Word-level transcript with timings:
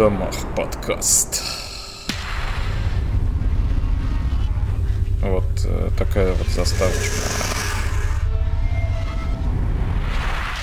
домах 0.00 0.34
подкаст. 0.56 1.42
Вот 5.20 5.44
э, 5.66 5.90
такая 5.98 6.32
вот 6.32 6.46
заставочка. 6.48 7.18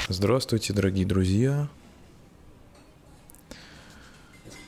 Здравствуйте, 0.09 0.73
дорогие 0.73 1.05
друзья. 1.05 1.67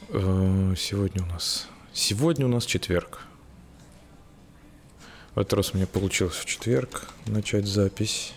Э, 0.09 0.76
сегодня 0.77 1.23
у 1.23 1.26
нас... 1.26 1.67
Сегодня 1.91 2.45
у 2.45 2.49
нас 2.49 2.63
четверг. 2.63 3.22
В 5.34 5.40
этот 5.40 5.54
раз 5.54 5.73
у 5.73 5.77
меня 5.77 5.88
получилось 5.88 6.36
в 6.36 6.45
четверг 6.45 7.08
начать 7.26 7.66
запись. 7.66 8.34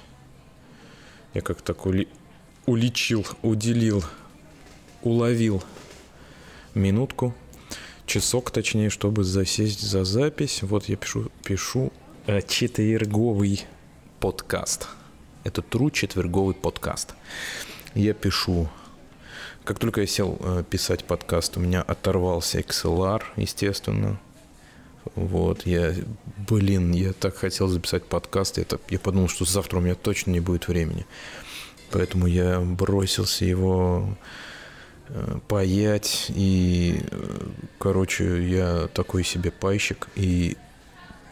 Я 1.35 1.43
как 1.43 1.61
так 1.61 1.85
ули... 1.85 2.09
уличил, 2.65 3.27
уделил, 3.43 4.03
уловил 5.03 5.63
минутку, 6.75 7.35
часок 8.07 8.51
точнее, 8.51 8.91
чтобы 8.91 9.25
засесть 9.25 9.81
за 9.81 10.05
запись. 10.05 10.63
Вот 10.63 10.89
я 10.89 10.97
пишу, 10.97 11.31
пишу 11.45 11.93
э, 12.27 12.41
четверговый 12.43 13.65
подкаст. 14.21 14.89
Это 15.45 15.61
true 15.61 15.91
четверговый 15.91 16.55
подкаст. 16.55 17.15
Я 17.95 18.15
пишу 18.15 18.69
как 19.65 19.79
только 19.79 20.01
я 20.01 20.07
сел 20.09 20.39
э, 20.41 20.65
писать 20.69 21.05
подкаст, 21.05 21.57
у 21.57 21.61
меня 21.61 21.83
оторвался 21.83 22.59
XLR, 22.59 23.23
естественно. 23.37 24.19
Вот, 25.15 25.67
я, 25.67 25.95
блин, 26.49 26.93
я 26.93 27.13
так 27.13 27.37
хотел 27.37 27.69
записать 27.69 28.05
подкаст, 28.05 28.59
я, 28.59 28.65
так, 28.65 28.81
я 28.89 28.99
подумал, 28.99 29.29
что 29.29 29.45
завтра 29.45 29.79
у 29.79 29.81
меня 29.81 29.95
точно 29.95 30.33
не 30.33 30.41
будет 30.41 30.67
времени. 30.67 31.07
Поэтому 31.93 32.27
я 32.27 32.59
бросился 32.61 33.45
его 33.45 34.17
паять. 35.49 36.27
И, 36.29 37.03
э, 37.11 37.47
короче, 37.79 38.49
я 38.49 38.89
такой 38.89 39.25
себе 39.25 39.51
пайщик. 39.51 40.09
И 40.15 40.57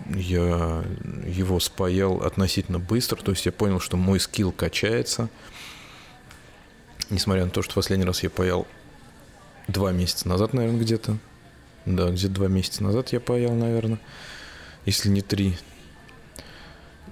я 0.08 0.84
его 1.26 1.60
спаял 1.60 2.22
относительно 2.22 2.78
быстро. 2.78 3.16
То 3.16 3.32
есть 3.32 3.46
я 3.46 3.52
понял, 3.52 3.80
что 3.80 3.96
мой 3.96 4.20
скилл 4.20 4.52
качается. 4.52 5.28
Несмотря 7.10 7.44
на 7.44 7.50
то, 7.50 7.62
что 7.62 7.74
последний 7.74 8.06
раз 8.06 8.22
я 8.22 8.30
паял 8.30 8.66
два 9.68 9.92
месяца 9.92 10.28
назад, 10.28 10.52
наверное, 10.52 10.80
где-то. 10.80 11.18
Да, 11.86 12.10
где-то 12.10 12.34
два 12.34 12.48
месяца 12.48 12.82
назад 12.82 13.10
я 13.12 13.20
паял, 13.20 13.54
наверное. 13.54 14.00
Если 14.86 15.08
не 15.08 15.22
три. 15.22 15.56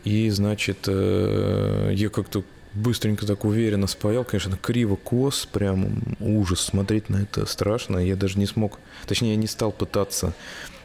И, 0.05 0.31
значит, 0.31 0.85
э, 0.87 1.93
я 1.95 2.09
как-то 2.09 2.45
быстренько 2.75 3.27
так 3.27 3.45
уверенно 3.45 3.87
спаял, 3.87 4.25
конечно, 4.25 4.57
криво 4.57 4.97
кос, 4.97 5.47
прям 5.47 6.17
ужас, 6.21 6.61
смотреть 6.61 7.09
на 7.09 7.19
это 7.23 7.47
страшно. 7.47 7.99
Я 7.99 8.17
даже 8.17 8.39
не 8.39 8.47
смог, 8.47 8.79
точнее, 9.07 9.31
я 9.31 9.37
не 9.37 9.47
стал 9.47 9.73
пытаться 9.73 10.35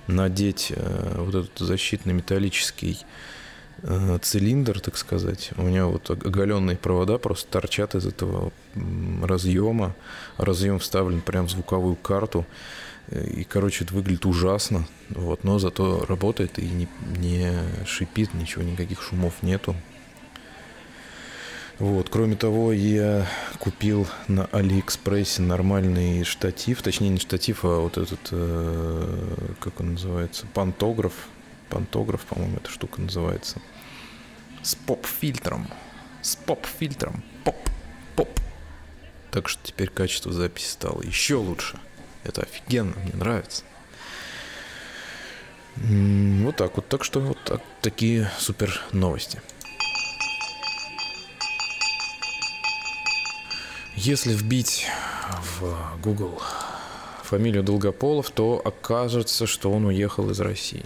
надеть 0.08 0.72
э, 0.76 1.16
вот 1.18 1.36
этот 1.36 1.58
защитный 1.60 2.14
металлический 2.14 3.00
э, 3.84 4.20
цилиндр, 4.22 4.80
так 4.80 4.98
сказать. 4.98 5.52
У 5.58 5.64
меня 5.64 5.86
вот 5.86 6.10
оголенные 6.10 6.78
провода 6.78 7.18
просто 7.18 7.50
торчат 7.50 7.96
из 7.96 8.06
этого 8.06 8.52
разъема. 9.22 9.96
Разъем 10.38 10.80
вставлен 10.80 11.22
прям 11.22 11.48
в 11.48 11.52
звуковую 11.52 11.96
карту. 11.96 12.46
И, 13.12 13.44
короче, 13.44 13.84
это 13.84 13.94
выглядит 13.94 14.26
ужасно. 14.26 14.88
Вот, 15.10 15.44
но 15.44 15.60
зато 15.60 16.06
работает 16.08 16.58
и 16.58 16.68
не, 16.68 16.88
не 17.18 17.52
шипит, 17.86 18.34
ничего, 18.34 18.64
никаких 18.64 19.02
шумов 19.02 19.44
нету. 19.44 19.76
Вот. 21.84 22.08
Кроме 22.10 22.38
того, 22.38 22.72
я 22.72 23.28
купил 23.60 24.08
на 24.30 24.46
Алиэкспрессе 24.46 25.42
нормальный 25.42 26.24
штатив, 26.24 26.82
точнее 26.82 27.10
не 27.10 27.20
штатив, 27.20 27.66
а 27.66 27.82
вот 27.82 27.98
этот, 27.98 28.22
э, 28.32 29.36
как 29.60 29.82
он 29.82 29.96
называется, 29.96 30.46
пантограф. 30.54 31.12
Пантограф, 31.68 32.22
по-моему, 32.22 32.56
эта 32.56 32.70
штука 32.70 33.02
называется. 33.02 33.62
С 34.62 34.76
поп-фильтром. 34.76 35.68
С 36.22 36.38
поп-фильтром. 36.38 37.22
Поп. 37.44 37.58
Поп. 38.16 38.30
Так 39.30 39.50
что 39.50 39.62
теперь 39.62 39.90
качество 39.90 40.32
записи 40.32 40.70
стало 40.70 41.02
еще 41.02 41.36
лучше. 41.36 41.78
Это 42.24 42.44
офигенно, 42.44 42.94
мне 42.96 43.12
нравится. 43.14 43.66
Вот 45.76 46.56
так 46.56 46.78
вот. 46.78 46.88
Так 46.88 47.04
что 47.04 47.20
вот 47.20 47.40
так, 47.44 47.62
такие 47.82 48.32
супер 48.40 48.80
новости. 48.94 49.42
Если 53.96 54.34
вбить 54.34 54.88
в 55.62 56.00
Google 56.02 56.42
фамилию 57.22 57.64
Долгополов, 57.64 58.32
то 58.32 58.60
окажется, 58.64 59.46
что 59.46 59.72
он 59.72 59.86
уехал 59.86 60.30
из 60.32 60.40
России. 60.40 60.84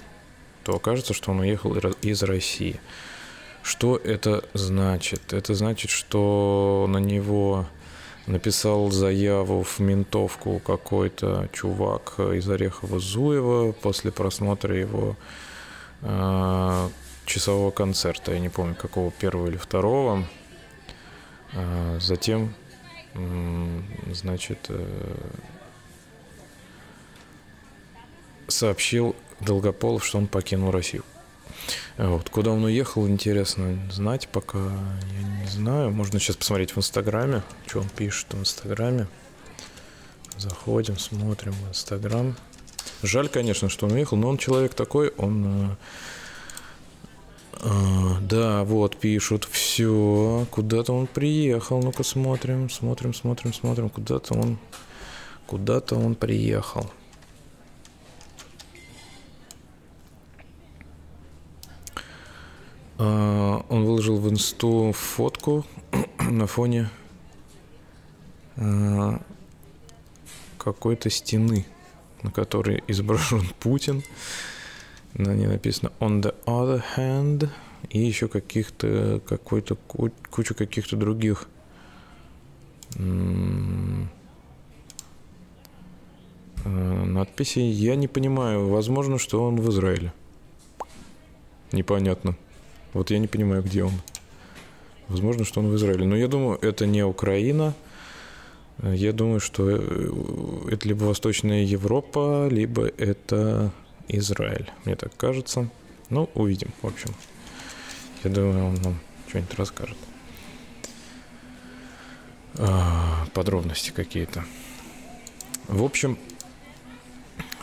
То 0.64 0.76
окажется, 0.76 1.14
что 1.14 1.32
он 1.32 1.40
уехал 1.40 1.74
из 1.76 2.24
России. 2.24 2.80
Что 3.64 3.96
это 3.98 4.44
значит? 4.54 5.32
Это 5.32 5.54
значит, 5.56 5.90
что 5.90 6.86
на 6.90 6.98
него 6.98 7.66
написал 8.28 8.92
заяву 8.92 9.64
в 9.64 9.80
ментовку 9.80 10.60
какой-то 10.60 11.50
чувак 11.54 12.20
из 12.20 12.48
Орехова-Зуева 12.50 13.72
после 13.72 14.12
просмотра 14.12 14.76
его 14.78 15.16
э, 16.02 16.90
часового 17.26 17.72
концерта. 17.72 18.34
Я 18.34 18.40
не 18.40 18.50
помню, 18.50 18.76
какого 18.76 19.12
первого 19.12 19.48
или 19.48 19.58
второго. 19.58 20.26
Э, 21.54 21.98
затем 22.02 22.54
значит, 24.12 24.60
э, 24.70 25.16
сообщил 28.48 29.16
Долгополов, 29.40 30.06
что 30.06 30.18
он 30.18 30.28
покинул 30.28 30.72
Россию. 30.72 31.04
Вот. 31.98 32.30
Куда 32.30 32.52
он 32.52 32.64
уехал, 32.64 33.08
интересно 33.08 33.80
знать, 33.92 34.28
пока 34.28 34.60
я 34.60 35.42
не 35.42 35.48
знаю. 35.48 35.92
Можно 35.92 36.20
сейчас 36.20 36.38
посмотреть 36.38 36.76
в 36.76 36.78
Инстаграме, 36.78 37.44
что 37.66 37.80
он 37.80 37.90
пишет 37.90 38.34
в 38.34 38.40
Инстаграме. 38.40 39.08
Заходим, 40.38 40.98
смотрим 40.98 41.54
в 41.54 41.70
Инстаграм. 41.70 42.36
Жаль, 43.04 43.30
конечно, 43.30 43.70
что 43.70 43.88
он 43.88 43.94
уехал, 43.94 44.18
но 44.18 44.30
он 44.30 44.38
человек 44.38 44.74
такой, 44.74 45.10
он 45.18 45.72
э, 45.72 45.76
а, 47.60 48.20
да, 48.22 48.64
вот 48.64 48.98
пишут, 48.98 49.46
все, 49.46 50.46
куда-то 50.52 50.94
он 50.94 51.08
приехал, 51.08 51.82
ну-ка 51.82 52.04
смотрим, 52.04 52.70
смотрим, 52.70 53.14
смотрим, 53.14 53.54
смотрим, 53.54 53.90
куда-то 53.90 54.36
он, 54.36 54.58
куда-то 55.48 55.96
он 55.96 56.16
приехал. 56.16 56.92
А, 63.00 63.66
он 63.70 63.86
выложил 63.86 64.18
в 64.18 64.30
инсту 64.30 64.92
фотку 64.94 65.66
на 66.20 66.46
фоне 66.46 66.90
а, 68.56 69.20
какой-то 70.58 71.10
стены, 71.10 71.66
на 72.22 72.32
которой 72.32 72.84
изображен 72.88 73.48
Путин 73.60 74.04
на 75.18 75.34
ней 75.34 75.48
написано 75.48 75.92
on 76.00 76.22
the 76.22 76.36
other 76.46 76.84
hand 76.96 77.50
и 77.90 78.00
еще 78.00 78.28
каких-то 78.28 79.22
какой-то 79.26 79.76
кучу 79.76 80.54
каких-то 80.56 80.96
других 80.96 81.48
э, 82.98 83.04
надписей. 86.64 87.70
Я 87.70 87.96
не 87.96 88.08
понимаю. 88.08 88.68
Возможно, 88.68 89.18
что 89.18 89.44
он 89.44 89.56
в 89.60 89.70
Израиле. 89.70 90.14
Непонятно. 91.72 92.36
Вот 92.94 93.12
я 93.12 93.20
не 93.20 93.28
понимаю, 93.28 93.64
где 93.64 93.84
он. 93.84 93.94
Возможно, 95.08 95.46
что 95.46 95.62
он 95.62 95.70
в 95.70 95.76
Израиле. 95.76 96.06
Но 96.06 96.16
я 96.16 96.28
думаю, 96.28 96.60
это 96.62 96.86
не 96.86 97.04
Украина. 97.04 97.74
Я 98.84 99.14
думаю, 99.14 99.40
что 99.40 99.70
э, 99.70 100.72
это 100.72 100.88
либо 100.88 101.06
Восточная 101.06 101.64
Европа, 101.64 102.48
либо 102.50 102.86
это 102.86 103.72
Израиль. 104.08 104.72
Мне 104.86 104.96
так 104.96 105.16
кажется. 105.18 105.70
Ну, 106.10 106.30
увидим, 106.34 106.72
в 106.82 106.88
общем. 106.88 107.14
Я 108.24 108.30
думаю, 108.30 108.68
он 108.68 108.76
нам 108.76 109.00
что-нибудь 109.28 109.54
расскажет. 109.56 109.98
А, 112.58 113.26
подробности 113.34 113.92
какие-то. 113.92 114.44
В 115.68 115.84
общем, 115.84 116.18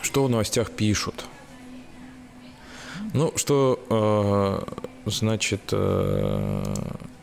что 0.01 0.23
в 0.23 0.29
новостях 0.29 0.71
пишут? 0.71 1.25
Ну, 3.13 3.33
что, 3.35 3.79
э, 3.89 5.09
значит, 5.09 5.61
э, 5.71 6.63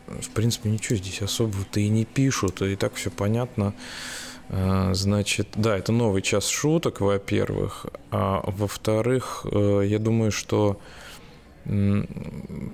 в 0.07 0.29
принципе, 0.31 0.69
ничего 0.69 0.97
здесь 0.97 1.21
особого-то 1.21 1.79
и 1.79 1.89
не 1.89 2.05
пишут, 2.05 2.61
и 2.61 2.75
так 2.75 2.95
все 2.95 3.09
понятно. 3.09 3.73
А, 4.49 4.93
значит, 4.93 5.49
да, 5.55 5.77
это 5.77 5.91
новый 5.91 6.21
час 6.21 6.47
шуток, 6.47 7.01
во-первых. 7.01 7.85
А 8.11 8.43
во-вторых, 8.45 9.45
э, 9.51 9.83
я 9.85 9.99
думаю, 9.99 10.31
что 10.31 10.79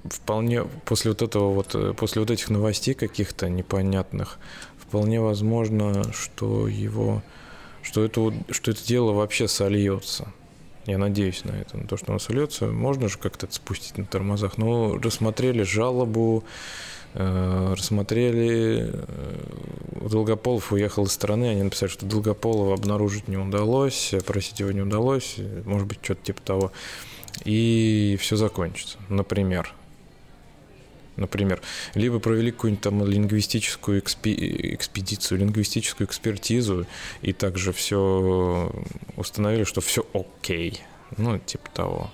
вполне 0.09 0.63
после 0.85 1.11
вот 1.11 1.21
этого 1.21 1.53
вот, 1.53 1.75
э, 1.75 1.93
после 1.93 2.21
вот 2.21 2.31
этих 2.31 2.49
новостей 2.49 2.95
каких-то 2.95 3.47
непонятных, 3.47 4.39
вполне 4.79 5.21
возможно, 5.21 6.11
что 6.11 6.67
его 6.67 7.21
что 7.81 8.03
это, 8.03 8.33
что 8.51 8.71
это 8.71 8.85
дело 8.85 9.13
вообще 9.13 9.47
сольется. 9.47 10.31
Я 10.85 10.97
надеюсь 10.97 11.43
на 11.43 11.51
это, 11.51 11.77
на 11.77 11.87
то, 11.87 11.97
что 11.97 12.11
оно 12.11 12.19
сольется. 12.19 12.67
Можно 12.67 13.09
же 13.09 13.17
как-то 13.17 13.45
это 13.45 13.55
спустить 13.55 13.97
на 13.97 14.05
тормозах. 14.05 14.57
Но 14.57 14.97
рассмотрели 14.97 15.63
жалобу, 15.63 16.43
э, 16.43 16.47
рассмотрели. 17.13 18.91
Э, 18.91 20.07
Долгополов 20.09 20.71
уехал 20.71 21.05
из 21.05 21.11
страны, 21.11 21.49
они 21.49 21.63
написали, 21.63 21.89
что 21.89 22.05
Долгополова 22.05 22.73
обнаружить 22.73 23.27
не 23.27 23.37
удалось, 23.37 24.13
просить 24.25 24.59
его 24.59 24.71
не 24.71 24.81
удалось, 24.81 25.35
может 25.65 25.87
быть, 25.87 25.99
что-то 26.01 26.23
типа 26.23 26.41
того. 26.41 26.71
И 27.45 28.17
все 28.19 28.35
закончится, 28.35 28.97
например. 29.09 29.73
Например, 31.15 31.61
либо 31.95 32.19
провели 32.19 32.51
какую-нибудь 32.51 32.81
там 32.81 33.05
лингвистическую 33.05 34.01
экспи- 34.01 34.73
экспедицию, 34.73 35.39
лингвистическую 35.39 36.07
экспертизу, 36.07 36.85
и 37.21 37.33
также 37.33 37.73
все 37.73 38.71
установили, 39.17 39.65
что 39.65 39.81
все 39.81 40.05
окей. 40.13 40.81
Ну, 41.17 41.37
типа 41.37 41.69
того. 41.71 42.11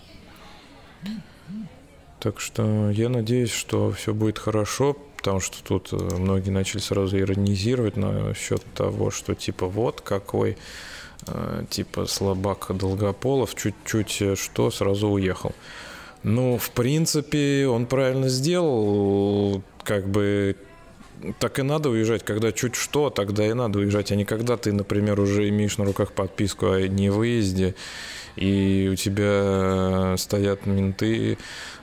Так 2.19 2.39
что 2.39 2.89
я 2.91 3.09
надеюсь, 3.09 3.51
что 3.51 3.91
все 3.91 4.13
будет 4.13 4.39
хорошо, 4.39 4.97
потому 5.17 5.39
что 5.39 5.63
тут 5.63 5.89
э, 5.91 5.95
многие 5.95 6.49
начали 6.49 6.79
сразу 6.79 7.19
иронизировать 7.19 7.97
насчет 7.97 8.63
того, 8.73 9.11
что 9.11 9.35
типа 9.35 9.67
вот 9.67 10.01
какой 10.01 10.57
э, 11.27 11.63
типа 11.69 12.05
слабак 12.05 12.67
Долгополов, 12.69 13.55
чуть-чуть 13.55 14.21
э, 14.21 14.35
что, 14.35 14.71
сразу 14.71 15.09
уехал. 15.09 15.53
Ну, 16.23 16.57
в 16.57 16.71
принципе, 16.71 17.67
он 17.67 17.85
правильно 17.85 18.29
сделал, 18.29 19.61
как 19.83 20.07
бы 20.07 20.55
так 21.39 21.59
и 21.59 21.61
надо 21.61 21.89
уезжать, 21.89 22.23
когда 22.23 22.51
чуть 22.51 22.75
что, 22.75 23.09
тогда 23.09 23.45
и 23.45 23.53
надо 23.53 23.79
уезжать, 23.79 24.11
а 24.11 24.15
не 24.15 24.25
когда 24.25 24.57
ты, 24.57 24.71
например, 24.73 25.19
уже 25.19 25.47
имеешь 25.49 25.77
на 25.77 25.85
руках 25.85 26.11
подписку 26.11 26.71
о 26.71 26.87
невыезде, 26.87 27.75
и 28.35 28.89
у 28.91 28.95
тебя 28.95 30.15
стоят 30.17 30.65
менты, 30.65 31.37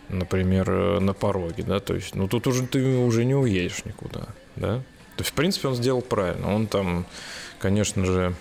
например, 0.08 1.00
на 1.00 1.12
пороге, 1.14 1.62
да, 1.62 1.80
то 1.80 1.94
есть, 1.94 2.14
ну 2.14 2.28
тут 2.28 2.46
уже 2.46 2.66
ты 2.66 2.96
уже 2.96 3.24
не 3.24 3.34
уедешь 3.34 3.84
никуда, 3.84 4.28
да. 4.56 4.82
То 5.16 5.20
есть, 5.22 5.30
в 5.30 5.34
принципе, 5.34 5.68
он 5.68 5.74
сделал 5.74 6.00
правильно. 6.00 6.54
Он 6.54 6.66
там, 6.66 7.06
конечно 7.58 8.04
же, 8.04 8.34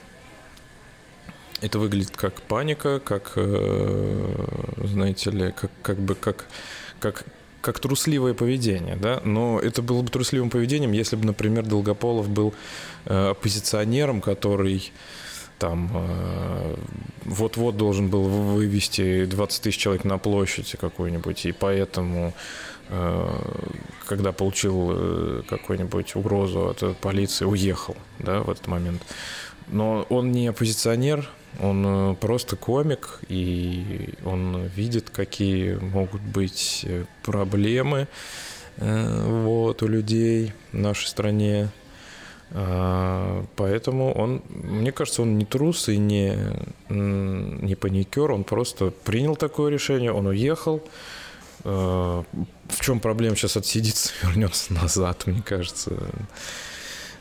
это 1.61 1.79
выглядит 1.79 2.15
как 2.15 2.41
паника, 2.41 2.99
как, 2.99 3.33
э, 3.35 4.45
знаете 4.83 5.31
ли, 5.31 5.51
как, 5.51 5.71
как 5.81 5.97
бы 5.99 6.15
как, 6.15 6.47
как, 6.99 7.25
как 7.61 7.79
трусливое 7.79 8.33
поведение, 8.33 8.95
да, 8.95 9.21
но 9.23 9.59
это 9.59 9.81
было 9.81 10.01
бы 10.01 10.09
трусливым 10.09 10.49
поведением, 10.49 10.91
если 10.91 11.15
бы, 11.15 11.25
например, 11.25 11.65
Долгополов 11.65 12.29
был 12.29 12.53
э, 13.05 13.29
оппозиционером, 13.29 14.21
который 14.21 14.91
там 15.61 15.89
э, 15.93 16.75
вот-вот 17.25 17.77
должен 17.77 18.09
был 18.09 18.23
вывести 18.23 19.25
20 19.25 19.61
тысяч 19.61 19.77
человек 19.77 20.03
на 20.03 20.17
площадь 20.17 20.75
какую-нибудь, 20.79 21.45
и 21.45 21.51
поэтому, 21.51 22.33
когда 24.05 24.33
получил 24.33 25.43
какую-нибудь 25.47 26.15
угрозу 26.15 26.67
от 26.67 26.97
полиции, 26.97 27.45
уехал, 27.45 27.95
да, 28.19 28.41
в 28.41 28.49
этот 28.49 28.67
момент. 28.67 29.01
Но 29.71 30.05
он 30.09 30.31
не 30.33 30.47
оппозиционер, 30.47 31.29
он 31.59 31.83
э, 31.85 32.15
просто 32.15 32.55
комик, 32.55 33.19
и 33.27 34.13
он 34.25 34.67
видит, 34.75 35.09
какие 35.09 35.75
могут 35.75 36.21
быть 36.21 36.85
э, 36.87 37.05
проблемы 37.23 38.07
э, 38.77 39.25
вот, 39.27 39.83
у 39.83 39.87
людей 39.87 40.53
в 40.71 40.77
нашей 40.77 41.07
стране. 41.07 41.69
А, 42.53 43.45
поэтому 43.55 44.13
он, 44.13 44.41
мне 44.49 44.91
кажется, 44.91 45.21
он 45.21 45.37
не 45.37 45.45
трус 45.45 45.89
и 45.89 45.97
не, 45.97 46.37
не 46.89 47.75
паникер, 47.75 48.31
он 48.31 48.43
просто 48.43 48.91
принял 48.91 49.35
такое 49.35 49.71
решение, 49.71 50.11
он 50.11 50.27
уехал. 50.27 50.83
В 51.63 52.25
чем 52.79 52.99
проблема 52.99 53.35
сейчас 53.35 53.55
отсидится, 53.55 54.13
вернется 54.23 54.73
назад, 54.73 55.27
мне 55.27 55.43
кажется. 55.43 55.93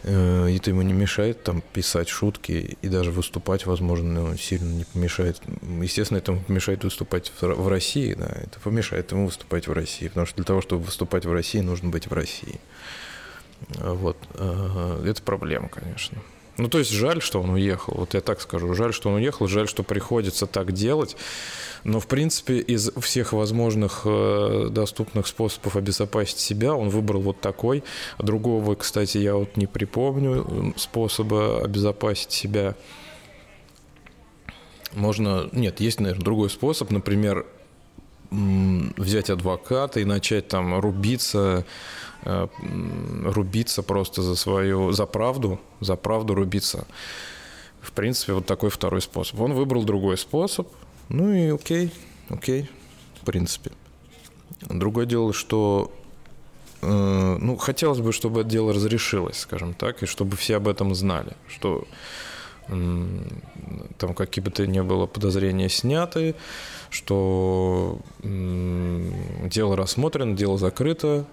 Э, 0.02 0.48
и 0.48 0.56
это 0.56 0.70
ему 0.70 0.82
не 0.82 0.92
мешает 0.92 1.42
там 1.42 1.62
писать 1.72 2.08
шутки 2.08 2.78
и 2.80 2.88
даже 2.88 3.10
выступать, 3.10 3.66
возможно, 3.66 4.36
сильно 4.38 4.72
не 4.72 4.84
помешает. 4.84 5.40
Естественно, 5.62 6.18
это 6.18 6.32
ему 6.32 6.42
помешает 6.42 6.84
выступать 6.84 7.32
в 7.40 7.68
России, 7.68 8.14
да, 8.14 8.26
это 8.26 8.58
помешает 8.60 9.12
ему 9.12 9.26
выступать 9.26 9.68
в 9.68 9.72
России, 9.72 10.08
потому 10.08 10.26
что 10.26 10.36
для 10.36 10.44
того, 10.44 10.60
чтобы 10.60 10.84
выступать 10.84 11.26
в 11.26 11.32
России, 11.32 11.60
нужно 11.60 11.90
быть 11.90 12.06
в 12.06 12.12
России. 12.12 12.60
Вот. 13.68 14.16
Э, 14.34 15.02
это 15.06 15.22
проблема, 15.22 15.68
конечно. 15.68 16.18
Ну, 16.60 16.68
то 16.68 16.78
есть 16.78 16.90
жаль, 16.90 17.22
что 17.22 17.40
он 17.40 17.50
уехал, 17.50 17.94
вот 17.96 18.12
я 18.12 18.20
так 18.20 18.40
скажу, 18.40 18.74
жаль, 18.74 18.92
что 18.92 19.08
он 19.08 19.14
уехал, 19.16 19.46
жаль, 19.46 19.66
что 19.66 19.82
приходится 19.82 20.46
так 20.46 20.72
делать, 20.72 21.16
но, 21.84 22.00
в 22.00 22.06
принципе, 22.06 22.58
из 22.58 22.90
всех 23.00 23.32
возможных 23.32 24.02
э, 24.04 24.68
доступных 24.70 25.26
способов 25.26 25.76
обезопасить 25.76 26.38
себя, 26.38 26.74
он 26.74 26.90
выбрал 26.90 27.22
вот 27.22 27.40
такой. 27.40 27.82
Другого, 28.18 28.74
кстати, 28.74 29.16
я 29.16 29.36
вот 29.36 29.56
не 29.56 29.66
припомню 29.66 30.74
способа 30.76 31.64
обезопасить 31.64 32.32
себя. 32.32 32.74
Можно, 34.92 35.48
нет, 35.52 35.80
есть, 35.80 35.98
наверное, 35.98 36.24
другой 36.24 36.50
способ, 36.50 36.90
например, 36.90 37.46
взять 38.30 39.30
адвоката 39.30 40.00
и 40.00 40.04
начать 40.04 40.46
там 40.48 40.78
рубиться 40.78 41.40
Э, 41.40 41.62
рубиться 42.24 43.82
просто 43.82 44.22
за 44.22 44.36
свою, 44.36 44.92
за 44.92 45.06
правду, 45.06 45.58
за 45.80 45.96
правду 45.96 46.34
рубиться. 46.34 46.86
В 47.80 47.92
принципе, 47.92 48.34
вот 48.34 48.46
такой 48.46 48.70
второй 48.70 49.00
способ. 49.00 49.40
Он 49.40 49.54
выбрал 49.54 49.84
другой 49.84 50.18
способ, 50.18 50.68
ну 51.08 51.32
и 51.32 51.48
окей, 51.48 51.90
окей, 52.28 52.68
в 53.20 53.24
принципе. 53.24 53.72
Другое 54.68 55.06
дело, 55.06 55.32
что 55.32 55.90
э, 56.82 57.36
ну, 57.40 57.56
хотелось 57.56 58.00
бы, 58.00 58.12
чтобы 58.12 58.40
это 58.40 58.50
дело 58.50 58.74
разрешилось, 58.74 59.38
скажем 59.38 59.74
так, 59.74 60.02
и 60.02 60.06
чтобы 60.06 60.36
все 60.36 60.56
об 60.56 60.68
этом 60.68 60.94
знали, 60.94 61.32
что 61.48 61.86
э, 62.68 63.06
там 63.96 64.14
какие 64.14 64.44
бы 64.44 64.50
то 64.50 64.66
ни 64.66 64.80
было 64.80 65.06
подозрения 65.06 65.70
сняты, 65.70 66.34
что 66.90 68.00
э, 68.22 69.10
дело 69.44 69.76
рассмотрено, 69.76 70.36
дело 70.36 70.58
закрыто, 70.58 71.24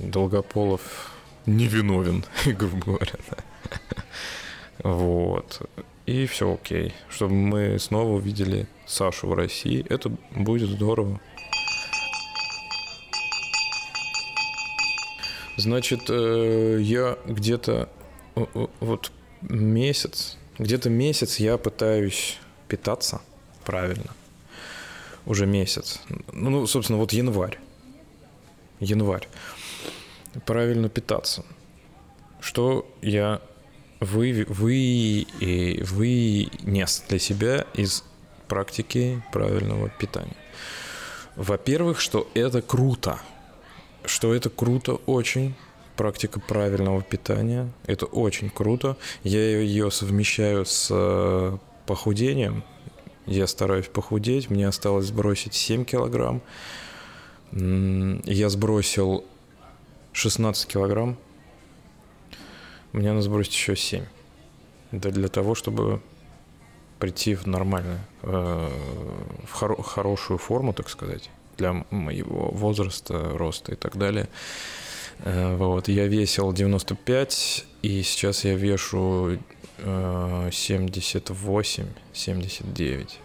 Долгополов 0.00 1.12
невиновен, 1.46 2.24
грубо 2.46 2.78
говоря. 2.78 3.14
Вот. 4.82 5.62
И 6.06 6.26
все 6.26 6.54
окей. 6.54 6.94
Чтобы 7.08 7.34
мы 7.34 7.78
снова 7.78 8.14
увидели 8.14 8.66
Сашу 8.86 9.28
в 9.28 9.34
России. 9.34 9.84
Это 9.88 10.10
будет 10.34 10.70
здорово. 10.70 11.20
Значит, 15.56 16.08
э, 16.08 16.78
я 16.80 17.18
где-то 17.26 17.90
вот 18.80 19.12
месяц, 19.42 20.38
где-то 20.58 20.88
месяц 20.88 21.36
я 21.36 21.58
пытаюсь 21.58 22.38
питаться 22.66 23.20
правильно. 23.64 24.14
Уже 25.26 25.44
месяц. 25.46 26.00
Ну, 26.32 26.66
собственно, 26.66 26.98
вот 26.98 27.12
январь 27.12 27.58
январь. 28.80 29.28
Правильно 30.46 30.88
питаться. 30.88 31.44
Что 32.40 32.90
я 33.02 33.40
вы, 34.00 34.46
вы, 34.48 35.26
вынес 35.40 37.04
для 37.08 37.18
себя 37.18 37.66
из 37.74 38.04
практики 38.48 39.22
правильного 39.32 39.90
питания? 39.90 40.36
Во-первых, 41.36 42.00
что 42.00 42.28
это 42.34 42.62
круто. 42.62 43.20
Что 44.04 44.34
это 44.34 44.50
круто 44.50 44.94
очень. 45.06 45.54
Практика 45.96 46.40
правильного 46.40 47.02
питания. 47.02 47.70
Это 47.86 48.06
очень 48.06 48.48
круто. 48.48 48.96
Я 49.22 49.60
ее 49.60 49.90
совмещаю 49.90 50.64
с 50.64 50.88
э, 50.90 51.58
похудением. 51.86 52.64
Я 53.26 53.46
стараюсь 53.46 53.86
похудеть. 53.86 54.48
Мне 54.48 54.66
осталось 54.66 55.06
сбросить 55.06 55.54
7 55.54 55.84
килограмм. 55.84 56.40
Я 57.52 58.48
сбросил 58.48 59.24
16 60.12 60.68
килограмм. 60.68 61.16
Мне 62.92 63.10
надо 63.10 63.22
сбросить 63.22 63.54
еще 63.54 63.76
7. 63.76 64.04
Это 64.92 65.10
для 65.10 65.28
того, 65.28 65.54
чтобы 65.54 66.00
прийти 66.98 67.34
в 67.34 67.46
нормальную, 67.46 68.00
э, 68.22 68.68
в 69.46 69.54
хоро- 69.54 69.82
хорошую 69.82 70.38
форму, 70.38 70.72
так 70.72 70.88
сказать, 70.88 71.30
для 71.56 71.84
моего 71.90 72.50
возраста, 72.50 73.36
роста 73.36 73.72
и 73.72 73.76
так 73.76 73.96
далее. 73.96 74.28
Э, 75.20 75.56
вот, 75.56 75.88
я 75.88 76.06
весил 76.06 76.52
95, 76.52 77.66
и 77.82 78.02
сейчас 78.02 78.44
я 78.44 78.54
вешу 78.54 79.38
78, 79.82 81.86
79. 82.12 83.18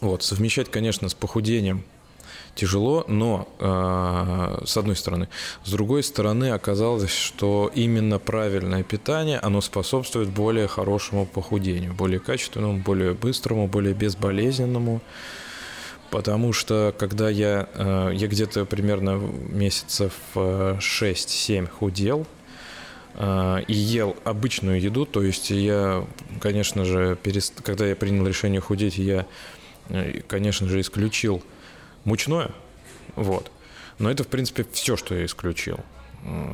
Вот, 0.00 0.22
совмещать, 0.22 0.70
конечно, 0.70 1.08
с 1.08 1.14
похудением 1.14 1.84
тяжело, 2.58 3.04
но 3.06 3.48
э, 3.60 4.64
с 4.64 4.76
одной 4.76 4.96
стороны. 4.96 5.28
С 5.64 5.70
другой 5.70 6.02
стороны, 6.02 6.50
оказалось, 6.50 7.10
что 7.10 7.70
именно 7.74 8.18
правильное 8.18 8.82
питание, 8.82 9.38
оно 9.38 9.60
способствует 9.60 10.28
более 10.28 10.66
хорошему 10.66 11.24
похудению, 11.24 11.94
более 11.94 12.18
качественному, 12.18 12.78
более 12.78 13.14
быстрому, 13.14 13.68
более 13.68 13.94
безболезненному. 13.94 15.00
Потому 16.10 16.52
что 16.52 16.94
когда 16.98 17.28
я, 17.28 17.68
э, 17.74 18.12
я 18.14 18.26
где-то 18.26 18.64
примерно 18.64 19.20
месяцев 19.50 20.14
6-7 20.34 21.68
худел, 21.68 22.26
э, 23.14 23.62
и 23.68 23.74
ел 23.74 24.16
обычную 24.24 24.80
еду, 24.80 25.06
то 25.06 25.22
есть 25.22 25.50
я, 25.50 26.04
конечно 26.40 26.84
же, 26.84 27.16
перест... 27.22 27.60
когда 27.62 27.86
я 27.86 27.94
принял 27.94 28.26
решение 28.26 28.60
худеть, 28.60 28.98
я, 28.98 29.26
э, 29.88 30.20
конечно 30.26 30.68
же, 30.68 30.80
исключил 30.80 31.42
мучное, 32.04 32.50
вот. 33.16 33.50
Но 33.98 34.10
это, 34.10 34.24
в 34.24 34.28
принципе, 34.28 34.64
все, 34.72 34.96
что 34.96 35.14
я 35.14 35.24
исключил. 35.24 35.80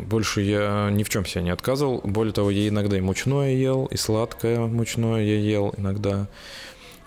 Больше 0.03 0.43
я 0.43 0.91
ни 0.91 1.03
в 1.03 1.09
чем 1.09 1.25
себя 1.25 1.43
не 1.43 1.51
отказывал. 1.51 2.01
Более 2.05 2.33
того, 2.33 2.51
я 2.51 2.69
иногда 2.69 2.97
и 2.97 3.01
мучное 3.01 3.55
ел, 3.55 3.87
и 3.87 3.97
сладкое 3.97 4.61
мучное 4.61 5.23
я 5.23 5.39
ел 5.39 5.75
иногда. 5.77 6.27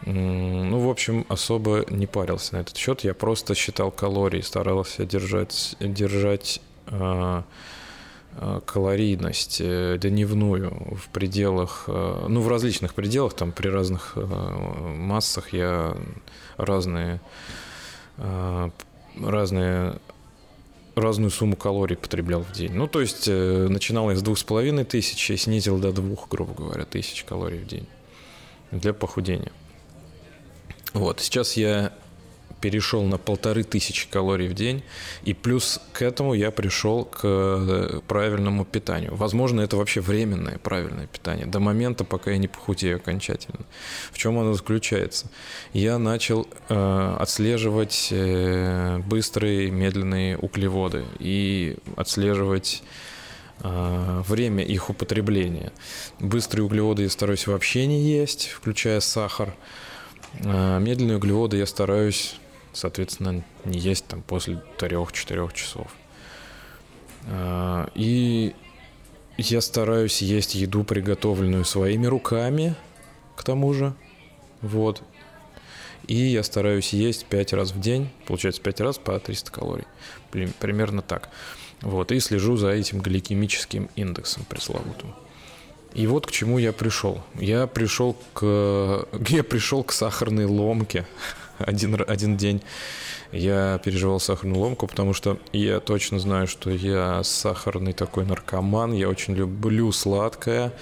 Ну, 0.05 0.79
в 0.79 0.89
общем, 0.89 1.25
особо 1.27 1.85
не 1.89 2.07
парился 2.07 2.55
на 2.55 2.59
этот 2.59 2.77
счет. 2.77 3.01
Я 3.01 3.13
просто 3.13 3.55
считал 3.55 3.91
калории, 3.91 4.41
старался 4.41 5.05
держать, 5.05 5.75
держать 5.79 6.61
э, 6.87 7.41
калорийность 8.65 9.61
э, 9.61 9.97
дневную 9.99 10.95
в 10.95 11.09
пределах, 11.09 11.85
э, 11.87 12.25
ну, 12.27 12.41
в 12.41 12.47
различных 12.47 12.93
пределах, 12.93 13.33
там 13.33 13.51
при 13.51 13.67
разных 13.67 14.13
э, 14.15 14.21
массах 14.23 15.53
я 15.53 15.97
разные, 16.57 17.19
э, 18.17 18.69
разные 19.19 19.99
разную 20.95 21.29
сумму 21.29 21.55
калорий 21.55 21.95
потреблял 21.95 22.41
в 22.41 22.51
день. 22.51 22.73
Ну, 22.73 22.87
то 22.87 23.01
есть, 23.01 23.27
э, 23.27 23.67
начинал 23.69 24.09
я 24.09 24.15
с 24.15 24.21
двух 24.21 24.37
с 24.37 24.43
половиной 24.43 24.83
тысяч 24.83 25.29
и 25.29 25.37
снизил 25.37 25.77
до 25.77 25.91
двух, 25.91 26.27
грубо 26.27 26.53
говоря, 26.53 26.85
тысяч 26.85 27.23
калорий 27.23 27.59
в 27.59 27.67
день 27.67 27.87
для 28.71 28.93
похудения. 28.93 29.51
Вот, 30.93 31.19
сейчас 31.19 31.55
я 31.57 31.93
перешел 32.61 33.03
на 33.03 33.17
полторы 33.17 33.63
тысячи 33.63 34.09
калорий 34.09 34.47
в 34.47 34.53
день, 34.53 34.83
и 35.23 35.33
плюс 35.33 35.79
к 35.93 36.01
этому 36.01 36.33
я 36.33 36.51
пришел 36.51 37.05
к 37.05 37.19
э, 37.23 37.99
правильному 38.07 38.65
питанию. 38.65 39.15
Возможно, 39.15 39.61
это 39.61 39.77
вообще 39.77 40.01
временное 40.01 40.57
правильное 40.57 41.07
питание, 41.07 41.45
до 41.45 41.59
момента, 41.59 42.03
пока 42.03 42.31
я 42.31 42.37
не 42.37 42.47
похудею 42.47 42.97
окончательно. 42.97 43.59
В 44.11 44.17
чем 44.17 44.37
оно 44.39 44.53
заключается? 44.53 45.29
Я 45.73 45.97
начал 45.97 46.47
э, 46.69 47.15
отслеживать 47.19 48.09
э, 48.11 48.99
быстрые, 48.99 49.71
медленные 49.71 50.37
углеводы 50.37 51.05
и 51.19 51.77
отслеживать 51.95 52.83
э, 53.61 54.23
время 54.27 54.63
их 54.63 54.89
употребления. 54.89 55.71
Быстрые 56.19 56.65
углеводы 56.65 57.03
я 57.03 57.09
стараюсь 57.09 57.47
вообще 57.47 57.85
не 57.85 58.01
есть, 58.01 58.47
включая 58.47 58.99
сахар. 58.99 59.53
А, 60.45 60.79
медленные 60.79 61.17
углеводы 61.17 61.57
я 61.57 61.65
стараюсь, 61.65 62.35
соответственно, 62.77 63.43
не 63.65 63.79
есть 63.79 64.05
там 64.07 64.21
после 64.21 64.61
3-4 64.77 65.53
часов. 65.53 65.87
А, 67.25 67.89
и 67.95 68.55
я 69.37 69.61
стараюсь 69.61 70.21
есть 70.21 70.55
еду, 70.55 70.83
приготовленную 70.83 71.65
своими 71.65 72.05
руками, 72.05 72.75
к 73.35 73.43
тому 73.43 73.73
же. 73.73 73.93
Вот. 74.61 75.01
И 76.07 76.15
я 76.15 76.43
стараюсь 76.43 76.93
есть 76.93 77.25
5 77.25 77.53
раз 77.53 77.71
в 77.71 77.79
день, 77.79 78.09
получается 78.25 78.61
5 78.61 78.81
раз 78.81 78.97
по 78.97 79.19
300 79.19 79.51
калорий. 79.51 79.85
Примерно 80.31 81.01
так. 81.01 81.29
Вот. 81.81 82.11
И 82.11 82.19
слежу 82.19 82.57
за 82.57 82.69
этим 82.69 82.99
гликемическим 82.99 83.89
индексом 83.95 84.45
пресловутым. 84.47 85.13
И 85.93 86.05
вот 86.05 86.27
к 86.27 86.31
чему 86.31 86.59
я 86.59 86.73
пришел. 86.73 87.23
Я 87.35 87.65
пришел 87.67 88.15
к, 88.33 88.43
я 89.29 89.43
пришел 89.43 89.83
к 89.83 89.91
сахарной 89.91 90.45
ломке 90.45 91.05
один, 91.59 91.97
один 92.07 92.37
день. 92.37 92.61
Я 93.31 93.79
переживал 93.83 94.19
сахарную 94.19 94.59
ломку, 94.59 94.87
потому 94.87 95.13
что 95.13 95.37
я 95.51 95.79
точно 95.79 96.19
знаю, 96.19 96.47
что 96.47 96.69
я 96.69 97.23
сахарный 97.23 97.93
такой 97.93 98.25
наркоман. 98.25 98.93
Я 98.93 99.09
очень 99.09 99.35
люблю 99.35 99.91
сладкое. 99.91 100.73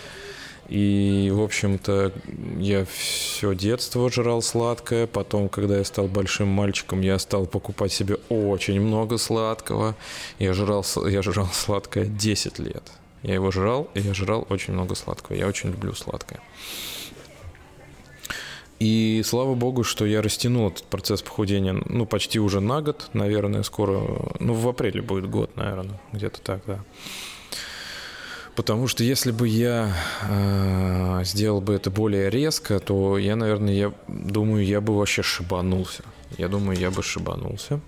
И, 0.67 1.31
в 1.31 1.41
общем-то, 1.41 2.11
я 2.57 2.85
все 2.85 3.53
детство 3.53 4.09
жрал 4.09 4.41
сладкое. 4.41 5.05
Потом, 5.05 5.47
когда 5.47 5.77
я 5.77 5.83
стал 5.83 6.07
большим 6.07 6.47
мальчиком, 6.47 7.01
я 7.01 7.19
стал 7.19 7.45
покупать 7.45 7.91
себе 7.91 8.17
очень 8.29 8.81
много 8.81 9.17
сладкого. 9.17 9.95
Я 10.39 10.53
жрал, 10.53 10.83
я 11.07 11.21
жрал 11.21 11.49
сладкое 11.53 12.05
10 12.05 12.59
лет. 12.59 12.83
Я 13.21 13.35
его 13.35 13.51
жрал, 13.51 13.89
и 13.93 14.01
я 14.01 14.13
жрал 14.13 14.45
очень 14.49 14.73
много 14.73 14.95
сладкого. 14.95 15.35
Я 15.35 15.47
очень 15.47 15.69
люблю 15.71 15.93
сладкое. 15.93 16.39
И 18.79 19.21
слава 19.23 19.55
богу, 19.55 19.83
что 19.83 20.05
я 20.05 20.21
растянул 20.21 20.69
этот 20.69 20.83
процесс 20.83 21.21
похудения, 21.21 21.81
ну, 21.85 22.05
почти 22.05 22.39
уже 22.39 22.59
на 22.59 22.81
год, 22.81 23.09
наверное, 23.13 23.63
скоро, 23.63 24.01
ну, 24.39 24.53
в 24.53 24.67
апреле 24.67 25.01
будет 25.01 25.29
год, 25.29 25.55
наверное, 25.55 25.99
где-то 26.11 26.41
так, 26.41 26.61
да. 26.67 26.83
Потому 28.55 28.87
что 28.87 29.03
если 29.03 29.31
бы 29.31 29.47
я 29.47 29.93
э, 30.23 31.21
сделал 31.25 31.59
бы 31.59 31.73
это 31.73 31.89
более 31.89 32.29
резко, 32.29 32.79
то 32.79 33.17
я, 33.17 33.35
наверное, 33.35 33.73
я 33.73 33.93
думаю, 34.07 34.65
я 34.65 34.79
бы 34.79 34.97
вообще 34.97 35.23
шибанулся. 35.23 36.03
Я 36.37 36.47
думаю, 36.47 36.77
я 36.79 36.89
бы 36.89 37.03
шибанулся. 37.03 37.81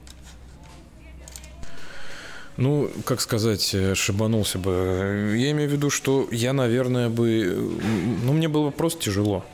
Ну, 2.58 2.90
как 3.06 3.22
сказать, 3.22 3.74
э, 3.74 3.96
шибанулся 3.96 4.60
бы. 4.60 5.36
Я 5.38 5.52
имею 5.52 5.70
в 5.70 5.72
виду, 5.74 5.90
что 5.90 6.28
я, 6.32 6.52
наверное, 6.52 7.08
бы... 7.08 7.80
Ну, 8.24 8.34
мне 8.34 8.50
было 8.50 8.70
просто 8.70 9.04
тяжело. 9.04 9.46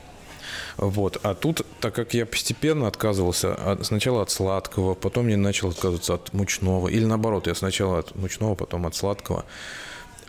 Вот. 0.77 1.19
А 1.23 1.33
тут, 1.35 1.65
так 1.79 1.93
как 1.93 2.13
я 2.13 2.25
постепенно 2.25 2.87
отказывался 2.87 3.53
от, 3.53 3.85
сначала 3.85 4.23
от 4.23 4.31
сладкого, 4.31 4.93
потом 4.95 5.27
я 5.27 5.37
начал 5.37 5.69
отказываться 5.69 6.15
от 6.15 6.33
мучного, 6.33 6.87
или 6.87 7.05
наоборот, 7.05 7.47
я 7.47 7.55
сначала 7.55 7.99
от 7.99 8.15
мучного, 8.15 8.55
потом 8.55 8.85
от 8.85 8.95
сладкого. 8.95 9.45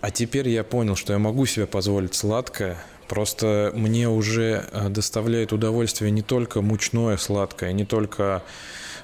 А 0.00 0.10
теперь 0.10 0.48
я 0.48 0.64
понял, 0.64 0.96
что 0.96 1.12
я 1.12 1.18
могу 1.18 1.46
себе 1.46 1.66
позволить 1.66 2.14
сладкое, 2.14 2.76
просто 3.08 3.72
мне 3.74 4.08
уже 4.08 4.66
э, 4.70 4.88
доставляет 4.90 5.52
удовольствие 5.52 6.10
не 6.10 6.22
только 6.22 6.60
мучное 6.60 7.16
сладкое, 7.16 7.72
не 7.72 7.84
только 7.84 8.42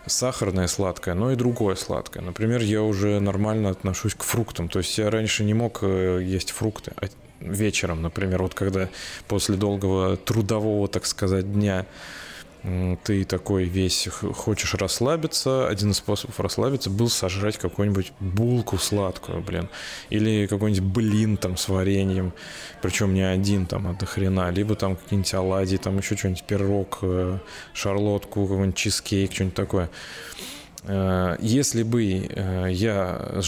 сахарное 0.06 0.66
сладкое, 0.66 1.14
но 1.14 1.32
и 1.32 1.36
другое 1.36 1.76
сладкое. 1.76 2.22
Например, 2.22 2.60
я 2.60 2.82
уже 2.82 3.20
нормально 3.20 3.70
отношусь 3.70 4.14
к 4.14 4.22
фруктам. 4.22 4.68
То 4.68 4.80
есть 4.80 4.96
я 4.98 5.10
раньше 5.10 5.44
не 5.44 5.54
мог 5.54 5.78
э, 5.82 6.20
есть 6.22 6.50
фрукты 6.50 6.92
а 6.96 7.08
вечером, 7.40 8.02
например, 8.02 8.42
вот 8.42 8.54
когда 8.54 8.88
после 9.28 9.56
долгого 9.56 10.16
трудового, 10.16 10.88
так 10.88 11.06
сказать, 11.06 11.52
дня 11.52 11.86
ты 13.04 13.24
такой 13.24 13.64
весь 13.64 14.08
хочешь 14.34 14.74
расслабиться, 14.74 15.66
один 15.66 15.92
из 15.92 15.96
способов 15.96 16.38
расслабиться 16.40 16.90
был 16.90 17.08
сожрать 17.08 17.56
какую-нибудь 17.56 18.12
булку 18.20 18.76
сладкую, 18.76 19.40
блин, 19.40 19.70
или 20.10 20.46
какой-нибудь 20.46 20.92
блин 20.92 21.36
там 21.38 21.56
с 21.56 21.68
вареньем, 21.68 22.34
причем 22.82 23.14
не 23.14 23.22
один 23.22 23.66
там, 23.66 23.86
а 23.86 23.94
до 23.94 24.04
хрена, 24.04 24.50
либо 24.50 24.74
там 24.74 24.96
какие-нибудь 24.96 25.34
оладьи, 25.34 25.78
там 25.78 25.96
еще 25.98 26.16
что-нибудь, 26.16 26.44
пирог, 26.44 26.98
э, 27.00 27.38
шарлотку, 27.72 28.46
какой-нибудь 28.46 28.76
чизкейк, 28.76 29.32
что-нибудь 29.32 29.54
такое. 29.54 29.90
Э, 30.84 31.36
если 31.40 31.82
бы 31.82 32.02
э, 32.04 32.68
я, 32.70 33.40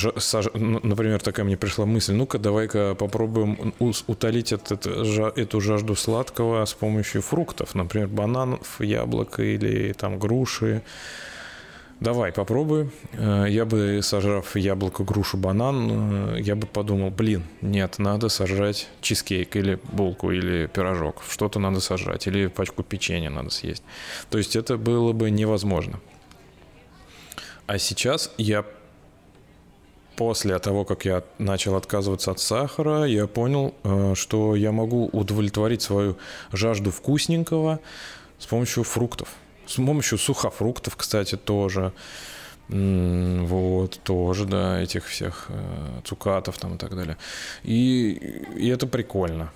например, 0.55 1.21
такая 1.21 1.45
мне 1.45 1.57
пришла 1.57 1.87
мысль, 1.87 2.15
ну-ка 2.15 2.39
давай-ка 2.39 2.95
попробуем 2.95 3.75
утолить 3.79 4.53
этот, 4.53 4.87
эту 4.87 5.61
жажду 5.61 5.95
сладкого 5.95 6.65
с 6.65 6.75
помощью 6.75 7.23
фруктов, 7.23 7.75
например, 7.75 8.09
бананов, 8.09 8.81
яблок 8.81 9.41
или 9.41 9.93
там 9.93 10.19
груши. 10.19 10.83
Давай, 12.01 12.33
попробуй. 12.33 12.91
Э, 13.13 13.47
я 13.49 13.65
бы, 13.65 14.01
сожрав 14.03 14.57
яблоко, 14.57 15.05
грушу, 15.05 15.37
банан, 15.37 16.37
я 16.37 16.57
бы 16.57 16.67
подумал, 16.67 17.11
блин, 17.11 17.45
нет, 17.61 17.99
надо 17.99 18.29
сожрать 18.29 18.89
чизкейк 19.01 19.57
или 19.57 19.79
булку 19.93 20.33
или 20.33 20.67
пирожок. 20.67 21.23
Что-то 21.29 21.61
надо 21.61 21.81
сожрать. 21.81 22.27
Или 22.27 22.49
пачку 22.49 22.83
печенья 22.83 23.31
надо 23.31 23.51
съесть. 23.51 23.85
То 24.31 24.39
есть 24.39 24.57
это 24.57 24.77
было 24.77 25.13
бы 25.13 25.31
невозможно. 25.31 26.01
А 27.67 27.79
сейчас 27.79 28.31
я 28.39 28.65
после 30.17 30.59
того, 30.59 30.85
как 30.85 31.05
я 31.05 31.25
начал 31.39 31.75
отказываться 31.77 32.31
от 32.31 32.41
сахара, 32.41 33.05
я 33.05 33.27
понял, 33.27 33.75
э, 33.83 34.15
что 34.15 34.55
я 34.57 34.73
могу 34.73 35.07
удовлетворить 35.07 35.83
свою 35.83 36.17
жажду 36.53 36.91
вкусненького 36.91 37.81
с 38.39 38.47
помощью 38.47 38.85
фруктов. 38.85 39.29
С 39.67 39.75
помощью 39.77 40.19
сухофруктов, 40.19 40.97
кстати, 40.97 41.37
тоже. 41.37 41.93
Вот, 42.69 44.01
тоже, 44.03 44.47
да, 44.47 44.81
этих 44.81 45.07
всех 45.07 45.47
э, 45.49 46.01
цукатов 46.05 46.59
там 46.59 46.77
и 46.77 46.79
так 46.79 46.95
далее. 46.97 47.19
И, 47.65 48.13
и 48.57 48.69
это 48.69 48.87
прикольно. 48.87 49.53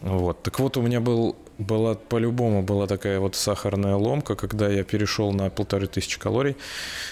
Вот. 0.00 0.42
Так 0.42 0.58
вот, 0.60 0.76
у 0.76 0.82
меня 0.82 1.00
был, 1.00 1.36
была 1.58 1.94
по-любому 1.94 2.62
была 2.62 2.86
такая 2.86 3.20
вот 3.20 3.36
сахарная 3.36 3.96
ломка, 3.96 4.34
когда 4.34 4.68
я 4.68 4.82
перешел 4.82 5.32
на 5.32 5.50
полторы 5.50 5.88
тысячи 5.88 6.18
калорий. 6.18 6.56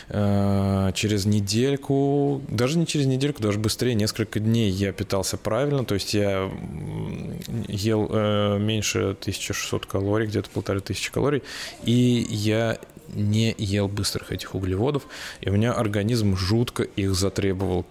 Э, 0.08 0.90
через 0.94 1.26
недельку, 1.26 2.40
даже 2.48 2.78
не 2.78 2.86
через 2.86 3.06
недельку, 3.06 3.42
даже 3.42 3.58
быстрее, 3.58 3.94
несколько 3.94 4.40
дней 4.40 4.70
я 4.70 4.92
питался 4.92 5.36
правильно. 5.36 5.84
То 5.84 5.94
есть 5.94 6.14
я 6.14 6.50
ел 7.68 8.08
э, 8.10 8.58
меньше 8.58 9.16
1600 9.20 9.84
калорий, 9.84 10.26
где-то 10.26 10.48
полторы 10.48 10.80
тысячи 10.80 11.12
калорий. 11.12 11.42
И 11.84 12.26
я 12.30 12.78
не 13.14 13.54
ел 13.58 13.88
быстрых 13.88 14.32
этих 14.32 14.54
углеводов, 14.54 15.06
и 15.40 15.50
у 15.50 15.52
меня 15.52 15.72
организм 15.72 16.36
жутко 16.36 16.82
их 16.82 17.14
затребовал 17.14 17.86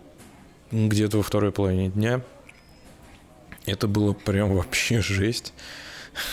где-то 0.72 1.18
во 1.18 1.24
второй 1.24 1.51
половине 1.51 1.89
дня. 1.89 2.22
Это 3.68 3.88
было 3.88 4.14
прям 4.14 4.56
вообще 4.56 5.02
жесть. 5.02 5.54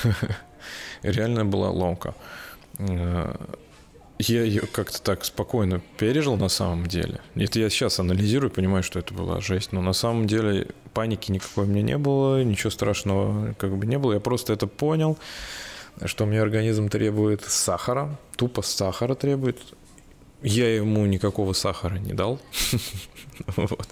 Реально 1.03 1.45
была 1.45 1.69
ломка. 1.71 2.14
Э, 2.79 3.35
я 4.19 4.45
ее 4.45 4.62
как-то 4.62 5.03
так 5.03 5.25
спокойно 5.25 5.83
пережил 5.99 6.37
на 6.37 6.49
самом 6.49 6.87
деле. 6.87 7.21
Это 7.35 7.59
я 7.59 7.69
сейчас 7.69 7.99
анализирую, 7.99 8.50
понимаю, 8.50 8.85
что 8.85 9.00
это 9.00 9.12
была 9.12 9.41
жесть. 9.41 9.73
Но 9.73 9.83
на 9.83 9.93
самом 9.93 10.29
деле 10.29 10.69
паники 10.93 11.33
никакой 11.33 11.64
у 11.64 11.67
меня 11.67 11.83
не 11.83 11.99
было, 11.99 12.43
ничего 12.45 12.71
страшного 12.71 13.55
как 13.55 13.76
бы 13.76 13.85
не 13.85 13.99
было. 13.99 14.14
Я 14.14 14.21
просто 14.21 14.53
это 14.53 14.69
понял, 14.69 15.19
что 16.05 16.26
мне 16.26 16.41
организм 16.41 16.88
требует 16.88 17.43
сахара, 17.43 18.17
тупо 18.37 18.62
сахара 18.62 19.17
требует. 19.17 19.59
Я 20.43 20.73
ему 20.73 21.05
никакого 21.07 21.53
сахара 21.53 21.97
не 21.97 22.12
дал. 22.12 22.41
Вот. 23.57 23.88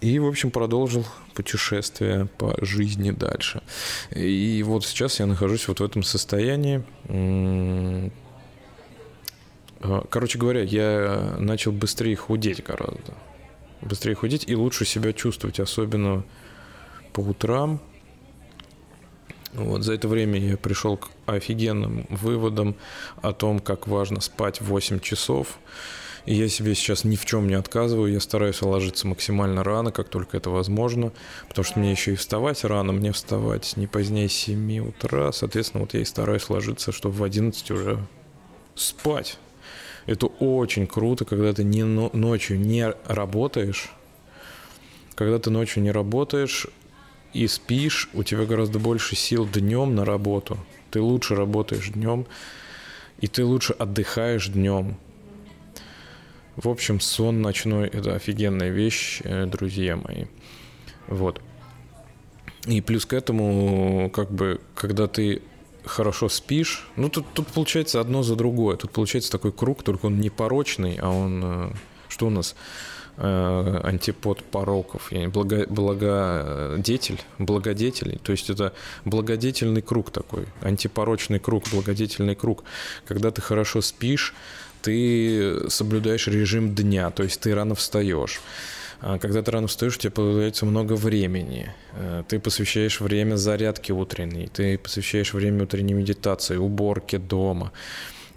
И, 0.00 0.18
в 0.18 0.26
общем, 0.26 0.50
продолжил 0.50 1.06
путешествие 1.34 2.26
по 2.38 2.54
жизни 2.64 3.10
дальше. 3.12 3.62
И 4.14 4.62
вот 4.62 4.84
сейчас 4.84 5.20
я 5.20 5.26
нахожусь 5.26 5.68
вот 5.68 5.80
в 5.80 5.84
этом 5.84 6.02
состоянии. 6.02 6.82
А, 9.80 10.04
короче 10.10 10.38
говоря, 10.38 10.62
я 10.62 11.36
начал 11.38 11.72
быстрее 11.72 12.16
худеть 12.16 12.62
гораздо. 12.62 13.14
Быстрее 13.80 14.14
худеть 14.14 14.44
и 14.48 14.54
лучше 14.54 14.84
себя 14.84 15.12
чувствовать, 15.12 15.60
особенно 15.60 16.24
по 17.12 17.20
утрам. 17.20 17.80
Вот 19.54 19.82
за 19.82 19.94
это 19.94 20.08
время 20.08 20.38
я 20.38 20.56
пришел 20.58 20.98
к 20.98 21.08
офигенным 21.24 22.06
выводам 22.10 22.76
о 23.22 23.32
том, 23.32 23.58
как 23.58 23.86
важно 23.86 24.20
спать 24.20 24.60
8 24.60 25.00
часов. 25.00 25.58
Я 26.26 26.48
себе 26.48 26.74
сейчас 26.74 27.04
ни 27.04 27.14
в 27.14 27.24
чем 27.24 27.46
не 27.46 27.54
отказываю, 27.54 28.12
я 28.12 28.18
стараюсь 28.18 28.60
ложиться 28.60 29.06
максимально 29.06 29.62
рано, 29.62 29.92
как 29.92 30.08
только 30.08 30.36
это 30.36 30.50
возможно, 30.50 31.12
потому 31.48 31.64
что 31.64 31.78
мне 31.78 31.92
еще 31.92 32.14
и 32.14 32.16
вставать 32.16 32.64
рано, 32.64 32.92
мне 32.92 33.12
вставать 33.12 33.76
не 33.76 33.86
позднее 33.86 34.28
7 34.28 34.88
утра, 34.88 35.30
соответственно, 35.30 35.82
вот 35.82 35.94
я 35.94 36.00
и 36.00 36.04
стараюсь 36.04 36.50
ложиться, 36.50 36.90
чтобы 36.90 37.14
в 37.14 37.22
11 37.22 37.70
уже 37.70 38.04
спать. 38.74 39.38
Это 40.06 40.26
очень 40.26 40.88
круто, 40.88 41.24
когда 41.24 41.52
ты 41.52 41.62
не 41.62 41.84
ночью 41.84 42.58
не 42.58 42.92
работаешь, 43.06 43.92
когда 45.14 45.38
ты 45.38 45.50
ночью 45.50 45.80
не 45.84 45.92
работаешь 45.92 46.66
и 47.34 47.46
спишь, 47.46 48.10
у 48.14 48.24
тебя 48.24 48.46
гораздо 48.46 48.80
больше 48.80 49.14
сил 49.14 49.46
днем 49.46 49.94
на 49.94 50.04
работу. 50.04 50.58
Ты 50.90 51.00
лучше 51.00 51.36
работаешь 51.36 51.90
днем, 51.90 52.26
и 53.20 53.28
ты 53.28 53.44
лучше 53.44 53.74
отдыхаешь 53.74 54.48
днем. 54.48 54.98
В 56.56 56.70
общем, 56.70 57.00
сон 57.00 57.42
ночной– 57.42 57.86
это 57.92 58.14
офигенная 58.14 58.70
вещь, 58.70 59.20
э, 59.24 59.44
друзья 59.44 59.96
мои. 59.96 60.24
Вот. 61.06 61.42
И 62.66 62.80
плюс 62.80 63.04
к 63.04 63.12
этому, 63.12 64.10
как 64.10 64.30
бы, 64.30 64.60
когда 64.74 65.06
ты 65.06 65.42
хорошо 65.84 66.30
спишь, 66.30 66.88
ну, 66.96 67.10
тут, 67.10 67.26
тут 67.34 67.48
получается 67.48 68.00
одно 68.00 68.22
за 68.22 68.36
другое. 68.36 68.76
Тут 68.76 68.90
получается 68.90 69.30
такой 69.30 69.52
круг, 69.52 69.82
только 69.82 70.06
он 70.06 70.18
не 70.18 70.30
порочный, 70.30 70.98
а 71.00 71.10
он, 71.10 71.42
э, 71.44 71.70
что 72.08 72.28
у 72.28 72.30
нас, 72.30 72.56
э, 73.18 73.80
антипод 73.84 74.42
пороков, 74.42 75.12
благо, 75.28 75.66
благодетель, 75.68 77.20
благодетелей. 77.38 78.18
То 78.22 78.32
есть 78.32 78.48
это 78.48 78.72
благодетельный 79.04 79.82
круг 79.82 80.10
такой, 80.10 80.46
антипорочный 80.62 81.38
круг, 81.38 81.64
благодетельный 81.70 82.34
круг. 82.34 82.64
Когда 83.06 83.30
ты 83.30 83.42
хорошо 83.42 83.82
спишь, 83.82 84.34
ты 84.82 85.68
соблюдаешь 85.68 86.26
режим 86.28 86.74
дня, 86.74 87.10
то 87.10 87.22
есть 87.22 87.40
ты 87.40 87.54
рано 87.54 87.74
встаешь. 87.74 88.40
А 89.00 89.18
когда 89.18 89.42
ты 89.42 89.50
рано 89.50 89.66
встаешь, 89.66 89.96
у 89.96 89.98
тебя 89.98 90.10
появляется 90.10 90.64
много 90.64 90.94
времени. 90.94 91.72
Э, 91.92 92.22
ты 92.26 92.38
посвящаешь 92.38 93.00
время 93.00 93.36
зарядке 93.36 93.92
утренней, 93.92 94.48
ты 94.48 94.78
посвящаешь 94.78 95.34
время 95.34 95.64
утренней 95.64 95.94
медитации, 95.94 96.56
уборке 96.56 97.18
дома 97.18 97.72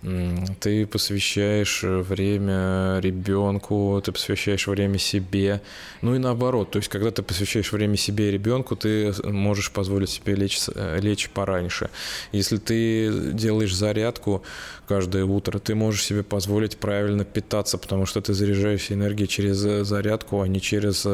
ты 0.01 0.85
посвящаешь 0.85 1.83
э, 1.83 1.97
время 1.97 2.99
ребенку, 3.01 4.01
ты 4.03 4.13
посвящаешь 4.13 4.67
время 4.67 4.97
себе, 4.97 5.61
ну 6.01 6.15
и 6.15 6.19
наоборот, 6.19 6.71
то 6.71 6.77
есть 6.77 6.87
когда 6.87 7.11
ты 7.11 7.21
посвящаешь 7.21 7.71
время 7.73 7.97
себе 7.97 8.29
и 8.29 8.31
ребенку, 8.31 8.77
ты 8.77 9.13
можешь 9.23 9.71
позволить 9.71 10.09
себе 10.09 10.35
лечь, 10.35 10.59
э, 10.73 10.99
лечь 11.01 11.29
пораньше. 11.29 11.89
Если 12.31 12.57
ты 12.57 13.11
делаешь 13.33 13.75
зарядку 13.75 14.43
каждое 14.87 15.25
утро, 15.25 15.59
ты 15.59 15.75
можешь 15.75 16.05
себе 16.05 16.23
позволить 16.23 16.77
правильно 16.77 17.25
питаться, 17.25 17.77
потому 17.77 18.05
что 18.05 18.21
ты 18.21 18.33
заряжаешь 18.33 18.91
энергией 18.91 19.27
через 19.27 19.65
э, 19.65 19.83
зарядку, 19.83 20.41
а 20.41 20.47
не 20.47 20.61
через 20.61 21.05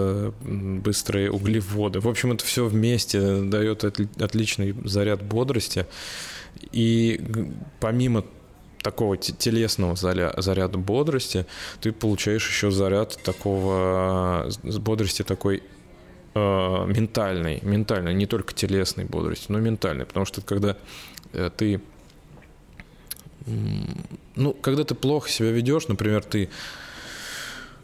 быстрые 0.43 1.31
углеводы. 1.31 1.99
В 2.01 2.07
общем, 2.07 2.33
это 2.33 2.45
все 2.45 2.65
вместе 2.65 3.41
дает 3.41 3.83
отличный 3.83 4.75
заряд 4.83 5.23
бодрости. 5.23 5.87
И 6.71 7.19
помимо 7.79 8.23
такого 8.85 9.17
телесного 9.17 9.95
заряда 9.95 10.77
бодрости, 10.77 11.47
ты 11.81 11.91
получаешь 11.91 12.47
еще 12.47 12.69
заряд 12.69 13.17
такого 13.23 14.47
бодрости 14.63 15.23
такой 15.23 15.63
э, 16.35 16.39
ментальной, 16.39 17.61
ментальной, 17.63 18.13
не 18.13 18.27
только 18.27 18.53
телесной 18.53 19.05
бодрости, 19.05 19.47
но 19.49 19.59
ментальной, 19.59 20.05
потому 20.05 20.27
что 20.27 20.41
когда 20.41 20.77
э, 21.33 21.49
ты 21.57 21.81
ну, 24.35 24.53
когда 24.53 24.83
ты 24.83 24.93
плохо 24.93 25.29
себя 25.29 25.49
ведешь, 25.49 25.87
например, 25.87 26.23
ты 26.23 26.49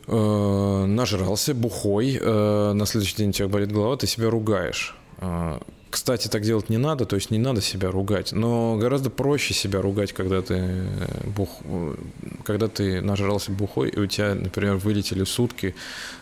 э, 0.05 0.85
нажрался, 0.85 1.55
бухой, 1.55 2.19
э, 2.21 2.73
на 2.73 2.85
следующий 2.85 3.17
день 3.17 3.29
у 3.29 3.33
тебя 3.33 3.47
болит 3.47 3.71
голова, 3.71 3.97
ты 3.97 4.05
себя 4.05 4.29
ругаешь. 4.29 4.95
Э, 5.17 5.59
кстати, 5.91 6.29
так 6.29 6.41
делать 6.41 6.69
не 6.69 6.77
надо, 6.77 7.05
то 7.05 7.17
есть 7.17 7.31
не 7.31 7.37
надо 7.37 7.61
себя 7.61 7.91
ругать, 7.91 8.31
но 8.31 8.77
гораздо 8.77 9.09
проще 9.09 9.53
себя 9.53 9.81
ругать, 9.81 10.13
когда 10.13 10.41
ты, 10.41 10.55
э, 10.55 11.27
бух, 11.27 11.49
э, 11.65 11.95
когда 12.43 12.69
ты 12.69 13.01
нажрался 13.01 13.51
бухой, 13.51 13.89
и 13.89 13.99
у 13.99 14.07
тебя, 14.07 14.33
например, 14.33 14.77
вылетели 14.77 15.25
сутки 15.25 15.75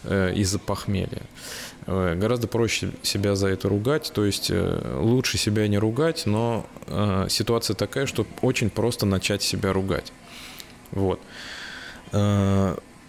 э, 0.03 0.33
из-за 0.35 0.59
похмелья. 0.59 1.21
Гораздо 1.85 2.47
проще 2.47 2.91
себя 3.01 3.35
за 3.35 3.47
это 3.47 3.67
ругать, 3.67 4.11
то 4.13 4.23
есть 4.23 4.51
лучше 4.51 5.39
себя 5.39 5.67
не 5.67 5.79
ругать, 5.79 6.27
но 6.27 6.67
ситуация 7.29 7.73
такая, 7.73 8.05
что 8.05 8.27
очень 8.41 8.69
просто 8.69 9.07
начать 9.07 9.41
себя 9.41 9.73
ругать. 9.73 10.13
Вот. 10.91 11.19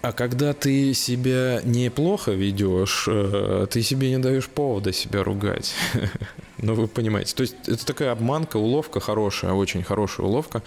А 0.02 0.12
когда 0.12 0.54
ты 0.54 0.94
себя 0.94 1.60
неплохо 1.62 2.32
ведешь, 2.32 3.04
э, 3.06 3.66
ты 3.70 3.82
себе 3.82 4.10
не 4.10 4.18
даешь 4.18 4.48
повода 4.48 4.92
себя 4.92 5.22
ругать. 5.22 5.74
Ну, 6.62 6.74
вы 6.74 6.88
понимаете. 6.88 7.34
То 7.34 7.40
есть 7.40 7.56
это 7.66 7.86
такая 7.86 8.12
обманка, 8.12 8.58
уловка 8.58 9.00
хорошая, 9.00 9.52
очень 9.52 9.82
хорошая 9.82 10.26
уловка. 10.26 10.62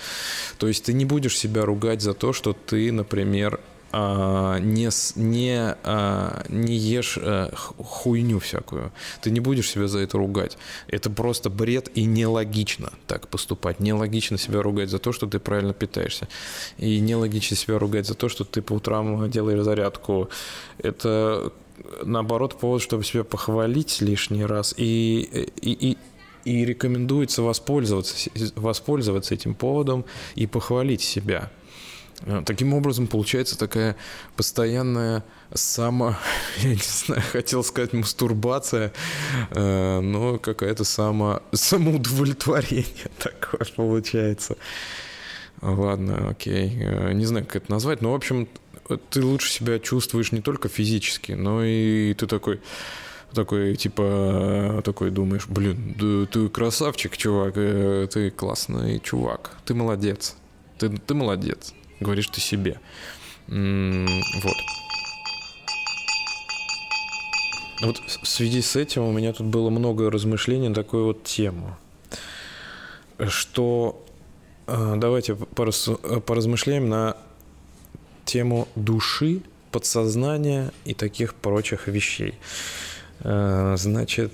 То 0.58 0.68
есть 0.68 0.86
ты 0.86 0.94
не 0.94 1.06
будешь 1.06 1.38
себя 1.38 1.66
ругать 1.66 2.02
за 2.02 2.16
то, 2.16 2.34
что 2.34 2.54
ты, 2.54 2.92
например, 2.92 3.60
а, 3.96 4.58
не, 4.58 4.90
не, 5.16 5.76
а, 5.84 6.44
не 6.50 6.76
ешь 6.76 7.20
а, 7.22 7.52
хуйню 7.54 8.40
всякую. 8.40 8.92
Ты 9.22 9.30
не 9.30 9.40
будешь 9.40 9.70
себя 9.70 9.88
за 9.88 10.00
это 10.00 10.18
ругать. 10.18 10.58
Это 10.88 11.12
просто 11.12 11.52
бред 11.52 11.92
и 11.94 12.06
нелогично 12.06 12.92
так 13.06 13.28
поступать. 13.28 13.80
Нелогично 13.80 14.40
себя 14.40 14.64
ругать 14.64 14.90
за 14.90 14.98
то, 14.98 15.12
что 15.12 15.28
ты 15.28 15.38
правильно 15.38 15.76
питаешься. 15.76 16.28
И 16.80 17.00
нелогично 17.00 17.56
себя 17.56 17.78
ругать 17.78 18.08
за 18.08 18.16
то, 18.16 18.30
что 18.30 18.46
ты 18.46 18.64
по 18.64 18.74
утрам 18.74 19.30
делаешь 19.30 19.64
зарядку. 19.64 20.28
Это 20.80 21.54
наоборот 22.04 22.58
повод, 22.60 22.82
чтобы 22.82 23.04
себя 23.04 23.24
похвалить 23.24 24.02
лишний 24.02 24.44
раз. 24.44 24.74
И, 24.76 25.48
и, 25.62 25.72
и, 25.92 25.98
и 26.46 26.66
рекомендуется 26.66 27.44
воспользоваться, 27.44 28.32
воспользоваться 28.56 29.36
этим 29.36 29.54
поводом 29.54 30.04
и 30.34 30.48
похвалить 30.48 31.02
себя. 31.02 31.52
Э, 32.26 32.42
таким 32.46 32.74
образом, 32.74 33.08
получается 33.08 33.58
такая 33.58 33.96
постоянная 34.36 35.24
само, 35.54 36.16
я 36.58 36.70
не 36.70 36.82
знаю, 36.82 37.22
хотел 37.32 37.64
сказать 37.64 37.94
мастурбация, 37.94 38.94
э, 39.52 40.00
но 40.00 40.40
какая-то 40.40 40.84
само, 40.84 41.42
самоудовлетворение 41.52 42.86
такое 43.20 43.68
получается. 43.76 44.58
Ладно, 45.62 46.30
окей. 46.30 46.78
Э, 46.80 47.12
не 47.14 47.26
знаю, 47.26 47.46
как 47.46 47.58
это 47.58 47.72
назвать, 47.72 48.02
но, 48.02 48.12
в 48.12 48.16
общем, 48.16 48.48
ты 49.10 49.24
лучше 49.24 49.52
себя 49.52 49.80
чувствуешь 49.80 50.32
не 50.32 50.42
только 50.42 50.70
физически, 50.70 51.34
но 51.34 51.64
и 51.64 52.14
ты 52.14 52.28
такой, 52.28 52.62
такой, 53.34 53.76
типа, 53.76 54.82
такой 54.84 55.10
думаешь, 55.10 55.48
блин, 55.48 55.96
ты, 55.98 56.26
ты 56.26 56.50
красавчик, 56.50 57.16
чувак, 57.16 57.54
ты 57.56 58.32
классный 58.32 59.00
чувак, 59.00 59.52
ты 59.66 59.74
молодец, 59.74 60.36
ты, 60.78 60.90
ты 60.90 61.14
молодец, 61.14 61.74
говоришь 62.04 62.28
ты 62.28 62.40
себе. 62.42 62.80
Вот. 63.48 64.58
Вот 67.82 67.98
в 67.98 68.28
связи 68.28 68.62
с 68.62 68.76
этим 68.76 69.04
у 69.04 69.12
меня 69.12 69.34
тут 69.34 69.48
было 69.48 69.70
много 69.70 70.10
размышлений 70.10 70.70
на 70.70 70.76
такую 70.76 71.06
вот 71.06 71.24
тему, 71.26 71.76
что 73.28 74.06
э, 74.68 74.96
давайте 74.98 75.36
пораз, 75.36 75.90
поразмышляем 76.26 76.88
на 76.88 77.18
тему 78.24 78.70
души, 78.76 79.42
подсознания 79.72 80.72
и 80.86 80.94
таких 80.94 81.34
прочих 81.34 81.88
вещей. 81.88 82.36
Э, 83.20 83.76
значит, 83.78 84.32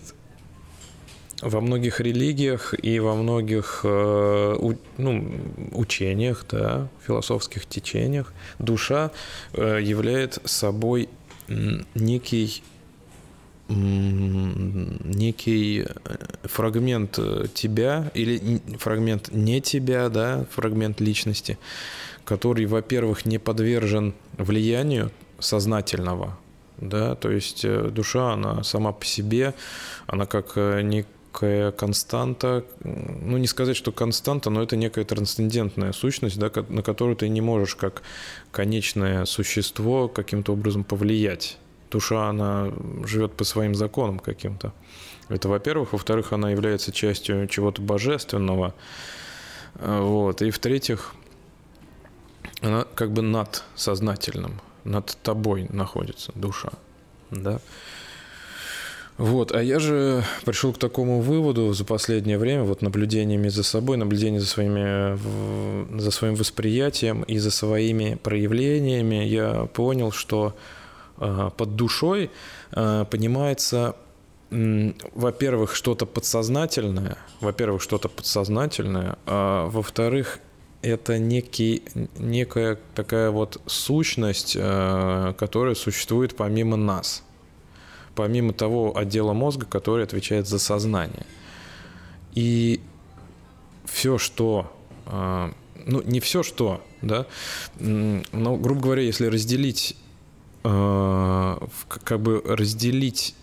во 1.42 1.62
многих 1.62 2.00
религиях 2.02 2.74
и 2.82 3.00
во 3.00 3.16
многих 3.16 3.82
э, 3.84 4.74
ну, 4.98 5.32
учениях, 5.72 6.46
да, 6.50 6.88
философских 7.06 7.66
течениях 7.66 8.34
душа 8.58 9.12
э, 9.54 9.80
является 9.82 10.42
собой 10.46 11.10
некий 11.96 12.64
некий 15.16 15.86
фрагмент 16.44 17.20
тебя 17.54 18.12
или 18.16 18.60
фрагмент 18.80 19.30
не 19.32 19.62
тебя, 19.62 20.10
да, 20.10 20.46
фрагмент 20.50 21.00
личности, 21.00 21.60
который, 22.26 22.66
во-первых, 22.66 23.26
не 23.26 23.38
подвержен 23.38 24.16
влиянию 24.38 25.12
сознательного, 25.38 26.36
да, 26.78 27.16
то 27.16 27.30
есть 27.30 27.64
э, 27.64 27.90
душа, 27.90 28.34
она 28.34 28.64
сама 28.64 28.92
по 28.92 29.06
себе, 29.06 29.54
она 30.08 30.26
как 30.26 30.54
э, 30.56 30.82
некая 31.40 31.72
константа, 31.72 32.66
ну 32.84 33.38
не 33.38 33.48
сказать, 33.48 33.78
что 33.78 33.92
константа, 33.92 34.50
но 34.50 34.62
это 34.62 34.76
некая 34.76 35.06
трансцендентная 35.06 35.94
сущность, 35.94 36.38
да, 36.38 36.52
на 36.70 36.82
которую 36.82 37.16
ты 37.16 37.30
не 37.30 37.42
можешь 37.42 37.76
как 37.76 38.02
конечное 38.52 39.26
существо 39.26 40.08
каким-то 40.08 40.54
образом 40.54 40.84
повлиять. 40.84 41.58
Душа, 41.92 42.30
она 42.30 42.72
живет 43.06 43.34
по 43.34 43.44
своим 43.44 43.74
законам 43.74 44.20
каким-то. 44.20 44.74
Это, 45.30 45.50
во-первых. 45.50 45.94
Во-вторых, 45.94 46.34
она 46.34 46.52
является 46.52 46.92
частью 46.92 47.48
чего-то 47.48 47.82
божественного. 47.82 48.74
Вот. 49.76 50.42
И 50.42 50.52
в-третьих, 50.52 51.16
она 52.62 52.86
как 52.96 53.12
бы 53.12 53.22
над 53.22 53.64
сознательным 53.76 54.62
над 54.84 55.18
тобой 55.24 55.68
находится 55.70 56.32
душа, 56.36 56.72
да. 57.32 57.60
Вот, 59.20 59.52
а 59.52 59.62
я 59.62 59.80
же 59.80 60.24
пришел 60.46 60.72
к 60.72 60.78
такому 60.78 61.20
выводу 61.20 61.74
за 61.74 61.84
последнее 61.84 62.38
время, 62.38 62.64
вот 62.64 62.82
наблюдениями 62.82 63.50
за 63.50 63.64
собой, 63.64 63.98
наблюдением 63.98 64.40
за, 64.40 64.48
своими, 64.48 66.00
за 66.00 66.12
своим 66.12 66.36
восприятием 66.36 67.24
и 67.24 67.38
за 67.38 67.52
своими 67.52 68.16
проявлениями, 68.16 69.26
я 69.26 69.66
понял, 69.74 70.14
что 70.14 70.56
э, 71.18 71.50
под 71.58 71.76
душой 71.76 72.32
э, 72.72 73.06
понимается, 73.12 73.98
э, 74.52 74.94
во-первых, 75.14 75.76
что-то 75.76 76.06
подсознательное, 76.06 77.18
во-первых, 77.42 77.82
что-то 77.82 78.08
подсознательное, 78.08 79.18
а 79.26 79.68
во-вторых, 79.68 80.40
это 80.82 81.20
некий, 81.20 81.84
некая 82.18 82.80
такая 82.96 83.32
вот 83.32 83.62
сущность, 83.66 84.56
э, 84.58 85.34
которая 85.38 85.76
существует 85.76 86.38
помимо 86.38 86.78
нас, 86.78 87.26
помимо 88.20 88.52
того 88.52 88.98
отдела 88.98 89.32
мозга, 89.32 89.66
который 89.66 90.04
отвечает 90.04 90.46
за 90.46 90.60
сознание. 90.60 91.26
И 92.34 92.82
все, 93.86 94.18
что, 94.18 94.70
э, 95.06 95.54
ну 95.86 96.02
не 96.02 96.20
все, 96.20 96.44
что, 96.44 96.84
да, 97.02 97.28
но, 97.80 98.58
грубо 98.58 98.82
говоря, 98.82 99.04
если 99.04 99.28
разделить, 99.28 99.96
э, 100.66 101.58
как 101.88 102.20
бы 102.20 102.42
разделить 102.46 103.36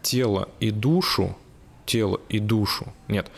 тело 0.00 0.48
и 0.60 0.70
душу, 0.70 1.36
тело 1.84 2.20
и 2.28 2.38
душу, 2.38 2.92
нет, 3.08 3.32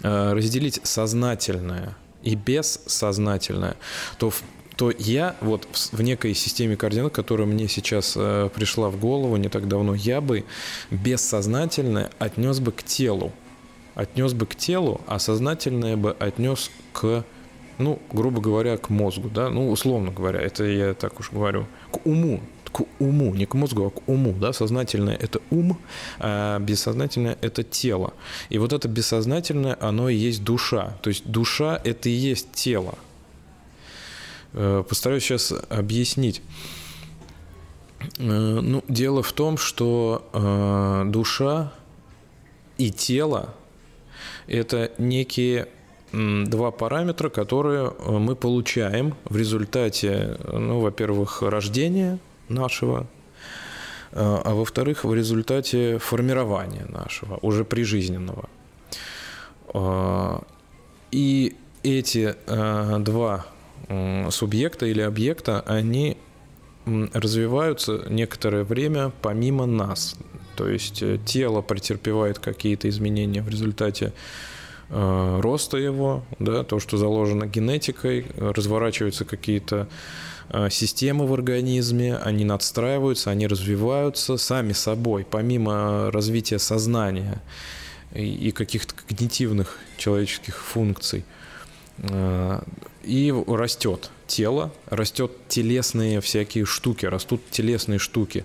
разделить 0.00 0.80
сознательное– 0.82 1.94
и 2.22 2.34
бессознательное, 2.34 3.76
то 4.18 4.32
то 4.78 4.92
я 4.96 5.34
вот 5.40 5.66
в 5.90 6.00
некой 6.02 6.34
системе 6.34 6.76
координат, 6.76 7.12
которая 7.12 7.48
мне 7.48 7.66
сейчас 7.66 8.14
э, 8.16 8.48
пришла 8.54 8.90
в 8.90 9.00
голову 9.00 9.34
не 9.36 9.48
так 9.48 9.66
давно, 9.66 9.92
я 9.92 10.20
бы 10.20 10.44
бессознательное 10.92 12.12
отнес 12.20 12.60
бы 12.60 12.70
к 12.70 12.84
телу. 12.84 13.32
Отнес 13.96 14.34
бы 14.34 14.46
к 14.46 14.54
телу, 14.54 15.00
а 15.08 15.18
сознательное 15.18 15.96
бы 15.96 16.12
отнес 16.12 16.70
к, 16.92 17.24
ну, 17.78 18.00
грубо 18.12 18.40
говоря, 18.40 18.76
к 18.76 18.88
мозгу, 18.88 19.28
да, 19.28 19.50
ну, 19.50 19.68
условно 19.68 20.12
говоря, 20.12 20.40
это 20.40 20.62
я 20.62 20.94
так 20.94 21.18
уж 21.18 21.32
говорю, 21.32 21.66
к 21.90 22.06
уму, 22.06 22.40
к 22.70 22.84
уму, 23.00 23.34
не 23.34 23.46
к 23.46 23.54
мозгу, 23.54 23.84
а 23.84 23.90
к 23.90 24.08
уму, 24.08 24.32
да, 24.32 24.52
сознательное– 24.52 25.16
это 25.20 25.40
ум, 25.50 25.76
а 26.20 26.60
бессознательное– 26.60 27.36
это 27.40 27.64
тело. 27.64 28.12
И 28.48 28.58
вот 28.58 28.72
это 28.72 28.86
бессознательное, 28.86 29.76
оно 29.80 30.08
и 30.08 30.14
есть 30.14 30.44
душа, 30.44 30.96
то 31.02 31.10
есть 31.10 31.26
душа– 31.26 31.80
это 31.84 32.08
и 32.08 32.12
есть 32.12 32.52
тело. 32.52 32.94
Э, 34.54 34.82
постараюсь 34.88 35.24
сейчас 35.24 35.52
объяснить. 35.68 36.42
Э, 38.18 38.22
ну, 38.22 38.82
дело 38.88 39.22
в 39.22 39.32
том, 39.32 39.58
что 39.58 40.28
э, 40.32 41.04
душа 41.06 41.72
и 42.76 42.90
тело– 42.90 43.54
это 44.46 44.92
некие 44.98 45.68
два 46.10 46.70
параметра, 46.70 47.28
которые 47.28 47.92
мы 48.06 48.34
получаем 48.34 49.14
в 49.24 49.36
результате, 49.36 50.38
ну, 50.50 50.80
во-первых, 50.80 51.42
рождения, 51.42 52.18
нашего, 52.48 53.06
а, 54.12 54.54
во-вторых, 54.54 55.04
в 55.04 55.12
результате 55.12 55.98
формирования 55.98 56.86
нашего, 56.88 57.38
уже 57.42 57.66
прижизненного. 57.66 58.48
И 61.10 61.56
эти 61.82 62.34
два 62.46 63.44
субъекта 64.30 64.86
или 64.86 65.00
объекта, 65.00 65.60
они 65.66 66.16
развиваются 66.84 68.04
некоторое 68.08 68.64
время 68.64 69.12
помимо 69.22 69.66
нас. 69.66 70.16
То 70.56 70.68
есть 70.68 71.02
э, 71.02 71.18
тело 71.24 71.60
претерпевает 71.62 72.38
какие-то 72.38 72.88
изменения 72.88 73.42
в 73.42 73.48
результате 73.48 74.12
роста 74.90 75.76
его, 75.76 76.24
да, 76.38 76.64
то, 76.64 76.80
что 76.80 76.96
заложено 76.96 77.44
генетикой, 77.46 78.24
разворачиваются 78.38 79.26
какие-то 79.26 79.86
Э, 80.50 80.70
системы 80.70 81.26
в 81.26 81.34
организме, 81.34 82.16
они 82.16 82.44
надстраиваются, 82.44 83.30
они 83.30 83.46
развиваются 83.46 84.38
сами 84.38 84.72
собой, 84.72 85.26
помимо 85.30 86.10
развития 86.10 86.58
сознания 86.58 87.42
и 88.14 88.50
каких-то 88.52 88.94
когнитивных 88.94 89.78
человеческих 89.98 90.56
функций. 90.56 91.24
Э, 91.98 92.60
и 93.08 93.32
растет 93.32 94.10
тело, 94.26 94.70
растет 94.86 95.32
телесные 95.48 96.20
всякие 96.20 96.64
штуки, 96.64 97.06
растут 97.06 97.40
телесные 97.50 97.98
штуки, 97.98 98.44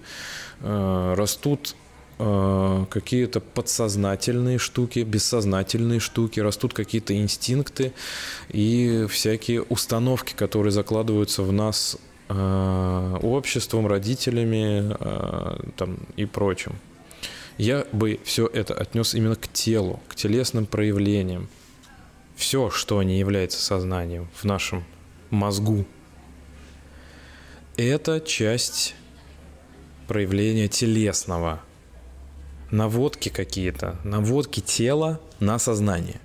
э, 0.62 1.14
растут 1.18 1.76
какие-то 2.16 3.40
подсознательные 3.40 4.60
штуки, 4.60 5.00
бессознательные 5.00 6.00
штуки, 6.00 6.40
растут 6.40 6.74
какие-то 6.74 7.18
инстинкты 7.18 7.92
и 8.50 9.08
всякие 9.10 9.64
установки, 9.64 10.34
которые 10.34 10.72
закладываются 10.72 11.42
в 11.42 11.52
нас 11.52 11.98
э, 12.30 13.18
обществом, 13.22 13.88
родителями 13.88 14.96
э, 15.00 15.60
там, 15.76 15.98
и 16.16 16.26
прочим. 16.26 16.76
Я 17.58 17.86
бы 17.92 18.20
все 18.24 18.48
это 18.48 18.74
отнес 18.74 19.14
именно 19.14 19.36
к 19.36 19.48
телу, 19.48 20.00
к 20.08 20.16
телесным 20.16 20.66
проявлениям. 20.66 21.50
Все, 22.36 22.70
что 22.70 23.02
не 23.04 23.20
является 23.20 23.62
сознанием 23.62 24.28
в 24.34 24.44
нашем 24.44 24.84
мозгу, 25.30 25.86
это 27.78 28.20
часть 28.20 28.96
проявления 30.08 30.68
телесного– 30.68 31.62
наводки 32.74 33.30
какие-то, 33.30 33.98
наводки 34.04 34.60
тела 34.60 35.22
на 35.40 35.60
сознание. 35.60 36.20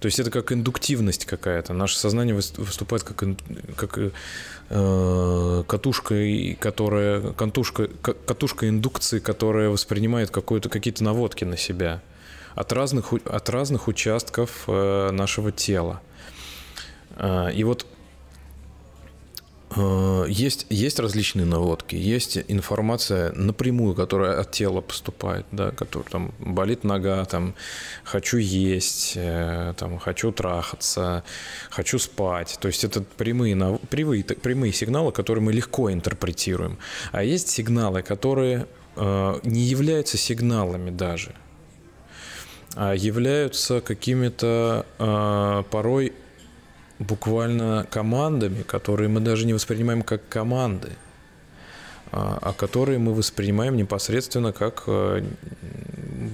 То 0.00 0.06
есть 0.06 0.20
это 0.20 0.30
как 0.30 0.52
индуктивность 0.52 1.24
какая-то. 1.24 1.72
Наше 1.72 1.98
сознание 1.98 2.32
выступает 2.34 3.02
как, 3.02 3.24
как 3.76 3.98
э, 4.70 5.64
катушка, 5.66 6.14
которая, 6.60 7.32
катушка, 7.32 7.88
катушка 7.88 8.68
индукции, 8.68 9.18
которая 9.18 9.70
воспринимает 9.70 10.30
какие-то 10.30 11.02
наводки 11.02 11.42
на 11.42 11.56
себя 11.56 12.00
от 12.60 12.72
разных, 12.72 13.12
от 13.12 13.48
разных 13.50 13.88
участков 13.88 14.64
э, 14.66 15.10
нашего 15.12 15.52
тела. 15.52 16.00
Э, 17.16 17.52
и 17.52 17.64
вот 17.64 17.86
Э, 19.76 20.24
есть, 20.28 20.66
есть 20.70 20.98
различные 20.98 21.44
наводки, 21.44 21.94
есть 21.94 22.38
информация 22.48 23.32
напрямую, 23.32 23.94
которая 23.94 24.40
от 24.40 24.50
тела 24.50 24.80
поступает, 24.80 25.46
да, 25.52 25.70
которая 25.70 26.08
там 26.08 26.34
болит 26.38 26.84
нога, 26.84 27.24
там 27.26 27.54
хочу 28.04 28.38
есть, 28.38 29.18
там 29.76 29.98
хочу 29.98 30.32
трахаться, 30.32 31.22
хочу 31.70 31.98
спать. 31.98 32.58
То 32.60 32.68
есть 32.68 32.84
это 32.84 33.02
прямые, 33.02 33.78
прямые, 33.90 34.24
прямые 34.24 34.72
сигналы, 34.72 35.12
которые 35.12 35.44
мы 35.44 35.52
легко 35.52 35.92
интерпретируем. 35.92 36.78
А 37.12 37.22
есть 37.22 37.48
сигналы, 37.48 38.02
которые 38.02 38.66
э, 38.96 39.40
не 39.44 39.60
являются 39.60 40.16
сигналами 40.16 40.90
даже, 40.90 41.34
являются 42.76 43.80
какими-то 43.80 44.86
порой 45.70 46.12
буквально 46.98 47.86
командами, 47.90 48.62
которые 48.62 49.08
мы 49.08 49.20
даже 49.20 49.46
не 49.46 49.54
воспринимаем 49.54 50.02
как 50.02 50.28
команды, 50.28 50.90
а, 52.10 52.38
а 52.40 52.52
которые 52.52 52.98
мы 52.98 53.14
воспринимаем 53.14 53.76
непосредственно 53.76 54.52
как 54.52 54.84
э, 54.86 55.24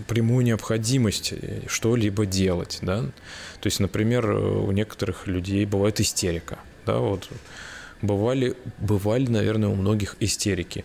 прямую 0.09 0.45
необходимость 0.45 1.35
что-либо 1.69 2.27
делать. 2.27 2.79
Да? 2.83 3.03
То 3.03 3.67
есть, 3.67 3.81
например, 3.81 4.31
у 4.31 4.71
некоторых 4.73 5.27
людей 5.27 5.65
бывает 5.67 6.01
истерика. 6.01 6.59
Да? 6.87 6.99
Вот 6.99 7.29
бывали, 8.01 8.57
бывали, 8.79 9.27
наверное, 9.27 9.69
у 9.69 9.75
многих 9.75 10.17
истерики. 10.21 10.85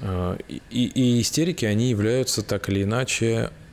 А, 0.00 0.36
и, 0.48 0.58
и 0.70 1.20
истерики, 1.20 1.64
они 1.64 1.90
являются 1.90 2.42
так 2.42 2.68
или 2.68 2.82
иначе 2.82 3.50
Э, 3.50 3.63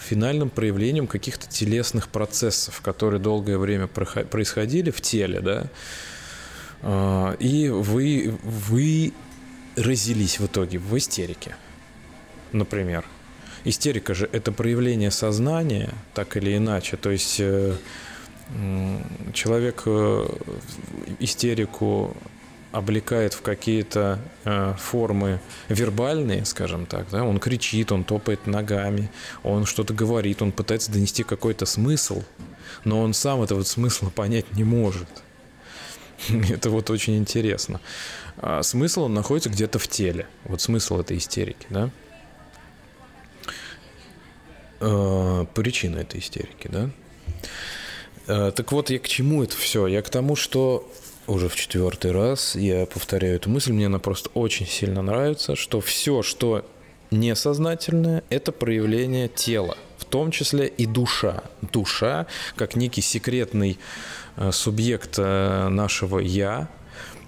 финальным 0.00 0.50
проявлением 0.50 1.06
каких-то 1.06 1.48
телесных 1.48 2.08
процессов, 2.08 2.80
которые 2.80 3.20
долгое 3.20 3.58
время 3.58 3.86
происходили 3.86 4.90
в 4.90 5.00
теле, 5.00 5.40
да, 5.40 5.66
э, 6.82 7.36
и 7.40 7.68
вы, 7.68 8.38
вы 8.42 9.12
разились 9.76 10.38
в 10.38 10.46
итоге 10.46 10.78
в 10.78 10.96
истерике, 10.96 11.56
например. 12.52 13.04
Истерика 13.64 14.14
же 14.14 14.28
это 14.32 14.52
проявление 14.52 15.10
сознания, 15.10 15.92
так 16.14 16.36
или 16.36 16.56
иначе. 16.56 16.96
То 16.96 17.10
есть 17.10 17.40
э, 17.40 17.74
человек 19.32 19.82
истерику 21.18 22.16
облекает 22.76 23.32
в 23.32 23.40
какие-то 23.40 24.18
э, 24.44 24.74
формы 24.78 25.40
вербальные, 25.68 26.44
скажем 26.44 26.84
так, 26.84 27.08
да, 27.10 27.24
он 27.24 27.38
кричит, 27.38 27.90
он 27.90 28.04
топает 28.04 28.46
ногами, 28.46 29.10
он 29.42 29.64
что-то 29.64 29.94
говорит, 29.94 30.42
он 30.42 30.52
пытается 30.52 30.92
донести 30.92 31.22
какой-то 31.22 31.64
смысл, 31.64 32.22
но 32.84 33.00
он 33.00 33.14
сам 33.14 33.42
этого 33.42 33.62
смысла 33.62 34.10
понять 34.10 34.52
не 34.52 34.64
может. 34.64 35.08
Это 36.50 36.68
вот 36.68 36.90
очень 36.90 37.16
интересно. 37.16 37.80
А 38.36 38.62
смысл 38.62 39.04
он 39.04 39.14
находится 39.14 39.48
где-то 39.48 39.78
в 39.78 39.88
теле. 39.88 40.26
Вот 40.44 40.60
смысл 40.60 41.00
этой 41.00 41.16
истерики, 41.16 41.66
да? 41.70 41.90
Э, 44.80 45.46
причина 45.54 46.00
этой 46.00 46.20
истерики, 46.20 46.68
да? 46.68 46.90
Э, 48.26 48.52
так 48.54 48.70
вот, 48.72 48.90
я 48.90 48.98
к 48.98 49.08
чему 49.08 49.42
это 49.42 49.56
все? 49.56 49.86
Я 49.86 50.02
к 50.02 50.10
тому, 50.10 50.36
что 50.36 50.92
уже 51.26 51.48
в 51.48 51.56
четвертый 51.56 52.12
раз 52.12 52.54
я 52.56 52.86
повторяю 52.86 53.36
эту 53.36 53.50
мысль, 53.50 53.72
мне 53.72 53.86
она 53.86 53.98
просто 53.98 54.30
очень 54.34 54.66
сильно 54.66 55.02
нравится, 55.02 55.56
что 55.56 55.80
все, 55.80 56.22
что 56.22 56.64
несознательное, 57.10 58.22
это 58.30 58.52
проявление 58.52 59.28
тела, 59.28 59.76
в 59.98 60.04
том 60.04 60.30
числе 60.30 60.66
и 60.66 60.86
душа. 60.86 61.42
Душа, 61.72 62.26
как 62.56 62.76
некий 62.76 63.02
секретный 63.02 63.78
э, 64.36 64.50
субъект 64.52 65.14
э, 65.18 65.68
нашего 65.68 66.18
«я», 66.18 66.68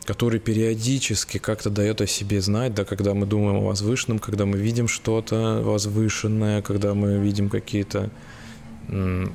который 0.04 0.40
периодически 0.40 1.36
как-то 1.36 1.68
дает 1.68 2.00
о 2.00 2.06
себе 2.06 2.40
знать, 2.40 2.74
да, 2.74 2.84
когда 2.84 3.12
мы 3.12 3.26
думаем 3.26 3.58
о 3.58 3.66
возвышенном, 3.66 4.18
когда 4.18 4.46
мы 4.46 4.56
видим 4.56 4.88
что-то 4.88 5.60
возвышенное, 5.62 6.62
когда 6.62 6.94
мы 6.94 7.18
видим 7.18 7.50
какие-то 7.50 8.08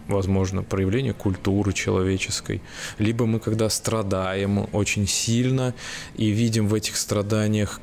возможно, 0.07 0.63
проявление 0.63 1.13
культуры 1.13 1.73
человеческой, 1.73 2.61
либо 2.97 3.25
мы 3.25 3.39
когда 3.39 3.69
страдаем 3.69 4.67
очень 4.73 5.07
сильно 5.07 5.73
и 6.15 6.29
видим 6.29 6.67
в 6.67 6.73
этих 6.73 6.97
страданиях 6.97 7.79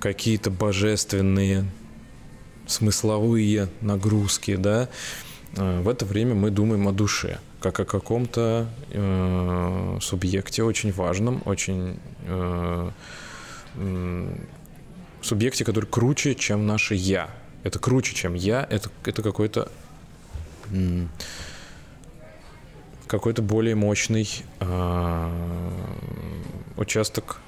какие-то 0.00 0.50
божественные 0.50 1.64
смысловые 2.66 3.68
нагрузки, 3.80 4.56
да, 4.56 4.88
э, 5.56 5.80
в 5.80 5.88
это 5.88 6.04
время 6.04 6.34
мы 6.34 6.50
думаем 6.50 6.86
о 6.86 6.92
душе, 6.92 7.40
как 7.60 7.80
о 7.80 7.84
каком-то 7.84 8.68
э, 8.90 9.98
субъекте 10.00 10.62
очень 10.62 10.92
важном, 10.92 11.42
очень 11.46 11.98
э, 12.26 12.90
субъекте, 15.22 15.64
который 15.64 15.86
круче, 15.86 16.34
чем 16.34 16.66
наше 16.66 16.94
я. 16.94 17.30
Это 17.64 17.78
круче, 17.78 18.14
чем 18.14 18.34
я, 18.34 18.66
это, 18.70 18.90
это 19.04 19.22
какой-то 19.22 19.70
какой-то 23.08 23.42
более 23.42 23.74
мощный 23.74 24.28
э, 24.60 25.30
участок, 26.76 27.40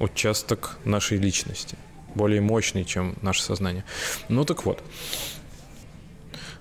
участок 0.00 0.78
нашей 0.84 1.18
личности, 1.18 1.76
более 2.14 2.40
мощный, 2.40 2.84
чем 2.84 3.14
наше 3.22 3.42
сознание. 3.42 3.84
Ну 4.28 4.44
так 4.44 4.64
вот. 4.64 4.82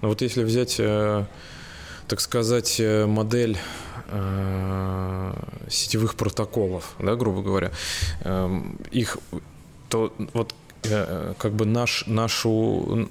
Ну 0.01 0.09
вот 0.09 0.21
если 0.21 0.43
взять, 0.43 0.75
э, 0.79 1.25
так 2.07 2.19
сказать, 2.19 2.79
э, 2.79 3.05
модель 3.05 3.57
э, 4.07 5.33
сетевых 5.69 6.15
протоколов, 6.15 6.95
да, 6.99 7.15
грубо 7.15 7.41
говоря, 7.41 7.71
э, 8.21 8.61
их, 8.91 9.17
то 9.89 10.13
вот 10.33 10.53
как 11.37 11.53
бы 11.53 11.65
наш, 11.65 12.07
нашу 12.07 13.07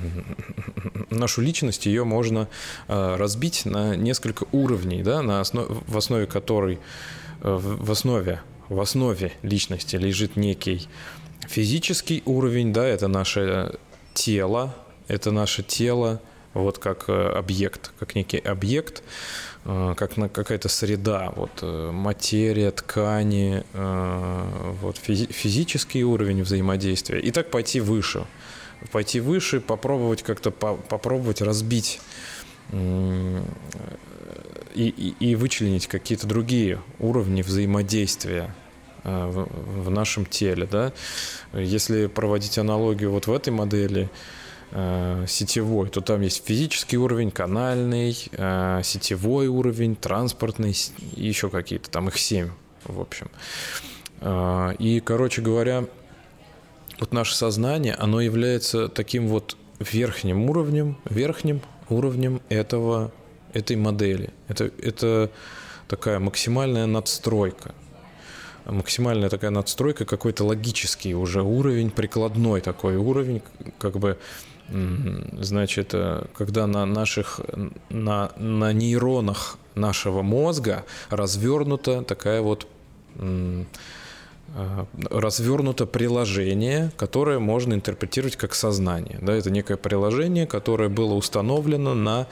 нашу 1.10 1.42
личность, 1.42 1.86
ее 1.86 2.04
можно 2.04 2.48
э, 2.88 3.16
разбить 3.16 3.64
на 3.64 3.96
несколько 3.96 4.44
уровней, 4.52 5.02
да, 5.02 5.22
на 5.22 5.40
основ, 5.40 5.68
в 5.86 5.96
основе 5.96 6.26
которой, 6.26 6.78
э, 7.40 7.58
в 7.60 7.90
основе, 7.90 8.40
в 8.68 8.80
основе 8.80 9.32
личности 9.42 9.96
лежит 9.96 10.36
некий 10.36 10.88
физический 11.48 12.22
уровень, 12.24 12.72
да, 12.72 12.86
это 12.86 13.08
наше 13.08 13.78
тело, 14.14 14.74
это 15.08 15.30
наше 15.30 15.62
тело, 15.62 16.20
вот 16.54 16.78
как 16.78 17.08
э, 17.08 17.12
объект, 17.12 17.92
как 17.98 18.14
некий 18.14 18.38
объект, 18.38 19.02
как 19.64 20.16
на 20.16 20.28
какая-то 20.28 20.68
среда, 20.68 21.32
вот 21.36 21.62
материя, 21.62 22.72
ткани, 22.72 23.62
вот 24.82 24.96
физический 24.96 26.02
уровень 26.02 26.42
взаимодействия, 26.42 27.20
и 27.20 27.30
так 27.30 27.48
пойти 27.48 27.78
выше 27.78 28.26
пойти 28.90 29.20
выше, 29.20 29.60
попробовать 29.60 30.22
как-то 30.22 30.50
по 30.50 30.74
попробовать 30.74 31.42
разбить 31.42 32.00
и, 34.74 34.88
и, 34.88 35.14
и 35.30 35.34
вычленить 35.34 35.86
какие-то 35.86 36.26
другие 36.26 36.80
уровни 36.98 37.42
взаимодействия 37.42 38.54
э, 39.04 39.26
в, 39.26 39.84
в 39.84 39.90
нашем 39.90 40.26
теле. 40.26 40.66
Да? 40.70 40.92
Если 41.52 42.06
проводить 42.06 42.58
аналогию 42.58 43.10
вот 43.10 43.26
в 43.26 43.32
этой 43.32 43.50
модели 43.50 44.10
э, 44.70 45.24
сетевой, 45.28 45.88
то 45.88 46.00
там 46.00 46.22
есть 46.22 46.46
физический 46.46 46.96
уровень, 46.96 47.30
канальный, 47.30 48.16
э, 48.32 48.80
сетевой 48.82 49.48
уровень, 49.48 49.96
транспортный, 49.96 50.74
и 51.14 51.26
еще 51.26 51.50
какие-то, 51.50 51.90
там 51.90 52.08
их 52.08 52.18
семь, 52.18 52.50
в 52.84 53.00
общем. 53.00 53.30
И, 54.78 55.02
короче 55.04 55.42
говоря, 55.42 55.84
вот 57.00 57.12
наше 57.12 57.34
сознание, 57.34 57.94
оно 57.94 58.20
является 58.20 58.88
таким 58.88 59.28
вот 59.28 59.56
верхним 59.78 60.48
уровнем, 60.48 60.98
верхним 61.08 61.60
уровнем 61.88 62.40
этого, 62.48 63.12
этой 63.52 63.76
модели. 63.76 64.30
Это, 64.48 64.70
это 64.78 65.30
такая 65.88 66.18
максимальная 66.18 66.86
надстройка. 66.86 67.74
Максимальная 68.64 69.28
такая 69.28 69.50
надстройка, 69.50 70.04
какой-то 70.04 70.44
логический 70.44 71.14
уже 71.14 71.42
уровень, 71.42 71.90
прикладной 71.90 72.60
такой 72.60 72.96
уровень, 72.96 73.42
как 73.78 73.98
бы, 73.98 74.18
значит, 74.68 75.90
э, 75.94 76.26
когда 76.32 76.68
на 76.68 76.86
наших, 76.86 77.40
на, 77.90 78.30
на 78.36 78.72
нейронах 78.72 79.58
нашего 79.74 80.22
мозга 80.22 80.84
развернута 81.10 82.02
такая 82.02 82.40
вот 82.40 82.68
развернуто 85.10 85.86
приложение, 85.86 86.92
которое 86.96 87.38
можно 87.38 87.74
интерпретировать 87.74 88.36
как 88.36 88.54
сознание. 88.54 89.18
Да, 89.20 89.32
это 89.32 89.50
некое 89.50 89.76
приложение, 89.76 90.46
которое 90.46 90.88
было 90.88 91.14
установлено 91.14 91.94
на, 91.94 92.26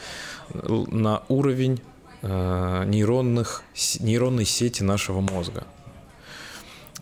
на 0.52 1.22
уровень 1.28 1.80
э, 2.22 2.84
нейронных, 2.86 3.62
нейронной 4.00 4.44
сети 4.44 4.82
нашего 4.82 5.20
мозга. 5.20 5.64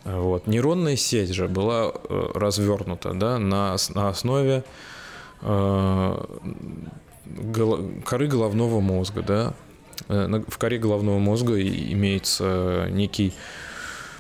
Вот. 0.04 0.46
Нейронная 0.46 0.96
сеть 0.96 1.34
же 1.34 1.48
была 1.48 1.92
э, 1.92 2.30
развернута 2.34 3.12
да, 3.12 3.38
на, 3.38 3.76
на 3.94 4.08
основе 4.08 4.62
э, 5.42 6.24
гол, 7.26 7.80
коры 8.04 8.28
головного 8.28 8.80
мозга. 8.80 9.22
Да? 9.22 9.54
В 10.06 10.58
коре 10.58 10.78
головного 10.78 11.18
мозга 11.18 11.60
имеется 11.60 12.86
некий 12.90 13.34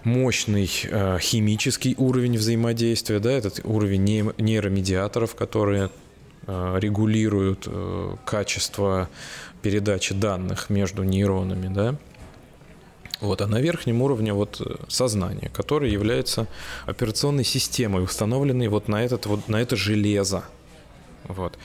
мощный 0.08 0.70
э, 0.84 1.18
химический 1.20 1.94
уровень 1.98 2.36
взаимодействия, 2.36 3.20
да, 3.20 3.30
этот 3.30 3.60
уровень 3.64 4.32
нейромедиаторов, 4.38 5.34
которые 5.34 5.90
э, 6.46 6.78
регулируют 6.80 7.64
э, 7.66 8.16
качество 8.24 9.08
передачи 9.62 10.14
данных 10.14 10.70
между 10.70 11.02
нейронами, 11.02 11.72
да. 11.72 11.96
Вот, 13.20 13.40
а 13.42 13.46
на 13.46 13.60
верхнем 13.60 14.00
уровне 14.00 14.32
вот 14.32 14.86
сознание, 14.88 15.50
которое 15.50 15.90
является 15.90 16.46
операционной 16.86 17.44
системой, 17.44 18.04
установленной 18.04 18.68
вот 18.68 18.88
на, 18.88 19.04
этот, 19.04 19.26
вот, 19.26 19.48
на 19.48 19.60
это 19.60 19.74
железо. 19.74 20.44
Вот. 21.26 21.58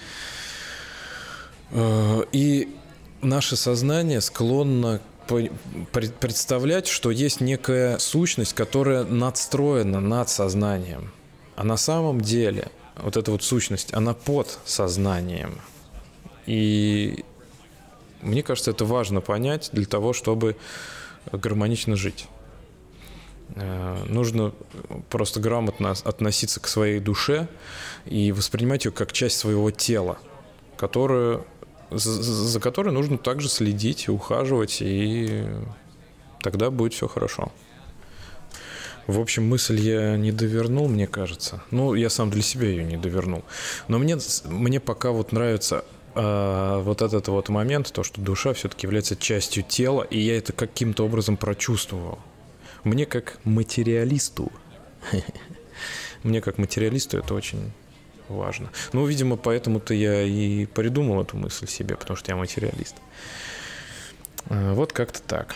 И 2.31 2.75
наше 3.21 3.55
сознание 3.55 4.19
склонно 4.21 4.99
представлять, 5.27 6.87
что 6.87 7.11
есть 7.11 7.41
некая 7.41 7.97
сущность, 7.97 8.53
которая 8.53 9.03
надстроена 9.03 9.99
над 9.99 10.29
сознанием. 10.29 11.11
А 11.55 11.63
на 11.63 11.77
самом 11.77 12.21
деле 12.21 12.69
вот 12.95 13.17
эта 13.17 13.31
вот 13.31 13.43
сущность, 13.43 13.93
она 13.93 14.13
под 14.13 14.59
сознанием. 14.65 15.59
И 16.45 17.23
мне 18.21 18.43
кажется, 18.43 18.71
это 18.71 18.85
важно 18.85 19.21
понять 19.21 19.69
для 19.73 19.85
того, 19.85 20.13
чтобы 20.13 20.55
гармонично 21.31 21.95
жить. 21.95 22.27
Э, 23.55 24.03
нужно 24.07 24.53
просто 25.09 25.39
грамотно 25.39 25.91
относиться 25.91 26.59
к 26.59 26.67
своей 26.67 26.99
душе 26.99 27.47
и 28.05 28.31
воспринимать 28.31 28.85
ее 28.85 28.91
как 28.91 29.11
часть 29.11 29.37
своего 29.37 29.71
тела, 29.71 30.17
которую 30.77 31.45
за, 31.97 32.23
за 32.23 32.59
которой 32.59 32.93
нужно 32.93 33.17
также 33.17 33.49
следить 33.49 34.09
ухаживать, 34.09 34.77
и 34.81 35.45
тогда 36.41 36.69
будет 36.69 36.93
все 36.93 37.07
хорошо. 37.07 37.51
В 39.07 39.19
общем, 39.19 39.47
мысль 39.47 39.79
я 39.79 40.15
не 40.15 40.31
довернул, 40.31 40.87
мне 40.87 41.07
кажется. 41.07 41.61
Ну, 41.71 41.93
я 41.93 42.09
сам 42.09 42.29
для 42.29 42.41
себя 42.41 42.69
ее 42.69 42.83
не 42.83 42.95
довернул. 42.95 43.43
Но 43.89 43.99
мне, 43.99 44.17
мне 44.45 44.79
пока 44.79 45.11
вот 45.11 45.33
нравится 45.33 45.83
э, 46.15 46.81
вот 46.81 47.01
этот 47.01 47.27
вот 47.27 47.49
момент, 47.49 47.91
то, 47.91 48.03
что 48.03 48.21
душа 48.21 48.53
все-таки 48.53 48.87
является 48.87 49.17
частью 49.17 49.63
тела, 49.63 50.03
и 50.03 50.19
я 50.19 50.37
это 50.37 50.53
каким-то 50.53 51.05
образом 51.05 51.35
прочувствовал. 51.35 52.19
Мне 52.85 53.05
как 53.05 53.39
материалисту, 53.43 54.51
мне 56.23 56.39
как 56.39 56.57
материалисту 56.57 57.17
это 57.17 57.33
очень 57.33 57.73
важно. 58.33 58.69
Ну, 58.91 59.05
видимо, 59.05 59.37
поэтому-то 59.37 59.93
я 59.93 60.21
и 60.23 60.65
придумал 60.65 61.21
эту 61.21 61.37
мысль 61.37 61.67
себе, 61.67 61.95
потому 61.95 62.17
что 62.17 62.31
я 62.31 62.35
материалист. 62.35 62.95
А, 64.47 64.73
вот 64.73 64.93
как-то 64.93 65.21
так. 65.21 65.55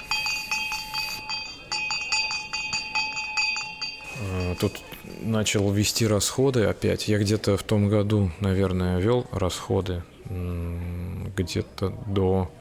А, 4.21 4.55
тут 4.55 4.81
начал 5.21 5.71
вести 5.71 6.07
расходы 6.07 6.65
опять. 6.65 7.07
Я 7.07 7.17
где-то 7.17 7.57
в 7.57 7.63
том 7.63 7.89
году, 7.89 8.31
наверное, 8.39 8.99
вел 8.99 9.27
расходы 9.31 10.03
где-то 10.25 11.89
до, 12.07 12.51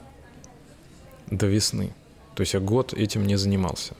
до 1.26 1.46
весны. 1.46 1.92
То 2.34 2.42
есть 2.42 2.54
я 2.54 2.60
год 2.60 2.92
этим 2.92 3.26
не 3.26 3.36
занимался. 3.36 3.94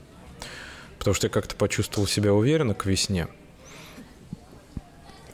Потому 0.99 1.15
что 1.15 1.27
я 1.27 1.31
как-то 1.31 1.57
почувствовал 1.57 2.07
себя 2.07 2.33
уверенно 2.33 2.75
к 2.75 2.87
весне– 2.87 3.29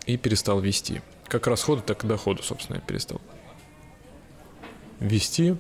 и 0.07 0.17
перестал 0.17 0.61
вести. 0.61 1.01
Как 1.29 1.47
расходы, 1.47 1.83
так 1.83 2.05
и 2.05 2.07
доходы, 2.07 2.43
собственно, 2.43 2.77
я 2.77 2.83
перестал 2.83 3.21
вести. 5.03 5.57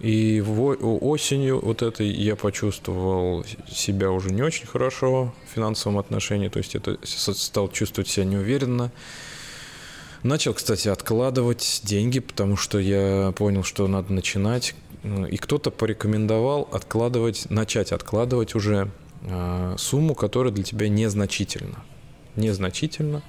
И 0.00 0.42
осенью 0.42 1.60
вот 1.64 1.82
этой 1.82 2.08
я 2.08 2.36
почувствовал 2.36 3.44
себя 3.70 4.10
уже 4.10 4.30
не 4.30 4.42
очень 4.42 4.66
хорошо 4.66 5.32
в 5.46 5.54
финансовом 5.54 5.98
отношении, 5.98 6.48
то 6.48 6.58
есть 6.58 6.74
это 6.74 6.98
стал 7.04 7.70
чувствовать 7.70 8.08
себя 8.08 8.26
неуверенно. 8.26 8.90
Начал, 10.22 10.52
кстати, 10.52 10.88
откладывать 10.88 11.82
деньги, 11.84 12.18
потому 12.18 12.56
что 12.56 12.78
я 12.78 13.32
понял, 13.36 13.62
что 13.62 13.86
надо 13.86 14.12
начинать. 14.12 14.74
И 15.30 15.36
кто-то 15.36 15.70
порекомендовал 15.70 16.68
откладывать, 16.72 17.48
начать 17.50 17.92
откладывать 17.92 18.54
уже 18.54 18.90
а, 19.22 19.76
сумму, 19.76 20.14
которая 20.14 20.52
для 20.52 20.64
тебя 20.64 20.88
незначительна 20.88 21.84
незначительно, 22.36 23.22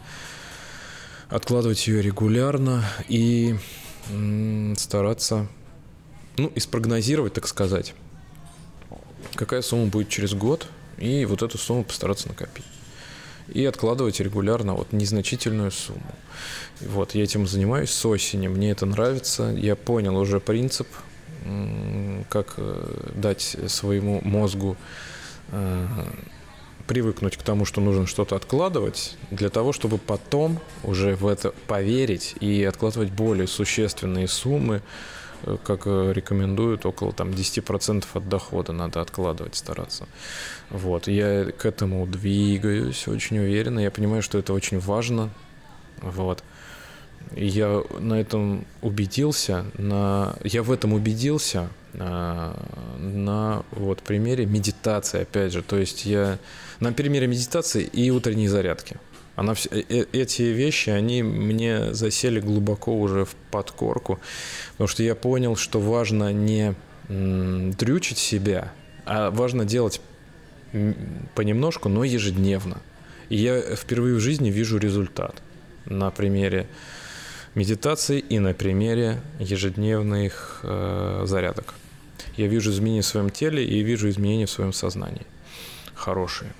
откладывать 1.29 1.87
ее 1.87 2.01
регулярно 2.01 2.83
и 3.07 3.55
стараться, 4.77 5.47
ну, 6.37 6.47
и 6.47 6.59
спрогнозировать, 6.59 7.33
так 7.33 7.47
сказать, 7.47 7.93
какая 9.35 9.61
сумма 9.61 9.87
будет 9.87 10.09
через 10.09 10.33
год, 10.33 10.67
и 10.97 11.25
вот 11.25 11.41
эту 11.41 11.57
сумму 11.57 11.83
постараться 11.83 12.27
накопить. 12.27 12.65
И 13.53 13.63
откладывать 13.65 14.19
регулярно 14.19 14.73
вот 14.73 14.91
незначительную 14.91 15.71
сумму. 15.71 16.15
Вот, 16.81 17.13
я 17.13 17.23
этим 17.23 17.47
занимаюсь 17.47 17.91
с 17.91 18.05
осени, 18.05 18.47
мне 18.47 18.71
это 18.71 18.85
нравится, 18.85 19.53
я 19.55 19.75
понял 19.75 20.17
уже 20.17 20.39
принцип, 20.39 20.87
как 22.29 22.55
э, 22.57 23.11
дать 23.15 23.55
своему 23.67 24.19
мозгу 24.23 24.77
э, 25.51 25.87
привыкнуть 26.87 27.37
к 27.37 27.43
тому, 27.43 27.65
что 27.65 27.81
нужно 27.81 28.05
что-то 28.07 28.35
откладывать, 28.35 29.17
для 29.31 29.49
того, 29.49 29.73
чтобы 29.73 29.97
потом 29.97 30.59
уже 30.83 31.15
в 31.15 31.27
это 31.27 31.53
поверить 31.67 32.35
и 32.39 32.63
откладывать 32.63 33.11
более 33.11 33.47
существенные 33.47 34.27
суммы, 34.27 34.81
э, 35.43 35.57
как 35.63 35.83
э, 35.85 36.13
рекомендуют, 36.13 36.85
около 36.85 37.11
там 37.11 37.29
10% 37.31 38.05
от 38.13 38.29
дохода 38.29 38.71
надо 38.71 39.01
откладывать, 39.01 39.55
стараться. 39.55 40.07
Вот, 40.69 41.07
я 41.07 41.45
к 41.45 41.65
этому 41.65 42.05
двигаюсь 42.05 43.07
очень 43.07 43.39
уверенно, 43.39 43.79
я 43.79 43.91
понимаю, 43.91 44.21
что 44.21 44.37
это 44.37 44.53
очень 44.53 44.79
важно, 44.79 45.29
вот. 46.01 46.43
Я 47.35 47.83
на 47.99 48.13
этом 48.21 48.65
убедился, 48.83 49.65
на... 49.77 50.35
я 50.43 50.61
в 50.61 50.71
этом 50.71 50.93
убедился 50.93 51.69
на, 51.97 52.55
на 52.97 53.63
вот 53.71 54.01
примере 54.01 54.45
медитации, 54.45 55.21
опять 55.21 55.53
же, 55.53 55.61
то 55.61 55.77
есть 55.77 56.05
я 56.05 56.37
на 56.79 56.93
примере 56.93 57.27
медитации 57.27 57.83
и 57.83 58.09
утренней 58.11 58.47
зарядки. 58.47 58.97
Она, 59.35 59.53
э, 59.71 59.83
э, 59.89 60.05
эти 60.13 60.43
вещи, 60.43 60.89
они 60.89 61.23
мне 61.23 61.93
засели 61.93 62.39
глубоко 62.39 62.97
уже 62.97 63.25
в 63.25 63.35
подкорку, 63.51 64.19
потому 64.73 64.87
что 64.87 65.03
я 65.03 65.15
понял, 65.15 65.55
что 65.55 65.79
важно 65.79 66.31
не 66.31 66.75
дрючить 67.07 68.17
себя, 68.17 68.71
а 69.05 69.29
важно 69.29 69.63
делать 69.63 70.01
понемножку, 71.35 71.87
но 71.87 72.03
ежедневно. 72.03 72.81
И 73.29 73.37
я 73.37 73.61
впервые 73.75 74.15
в 74.15 74.19
жизни 74.19 74.49
вижу 74.49 74.77
результат 74.77 75.41
на 75.85 76.09
примере 76.09 76.67
медитации 77.53 78.19
и 78.19 78.39
на 78.39 78.53
примере 78.53 79.21
ежедневных 79.39 80.61
э, 80.63 81.23
зарядок. 81.25 81.75
Я 82.37 82.47
вижу 82.47 82.71
изменения 82.71 83.01
в 83.01 83.05
своем 83.05 83.29
теле 83.29 83.65
и 83.65 83.81
вижу 83.81 84.09
изменения 84.09 84.45
в 84.45 84.51
своем 84.51 84.73
сознании. 84.73 85.25
Хорошие. 85.93 86.53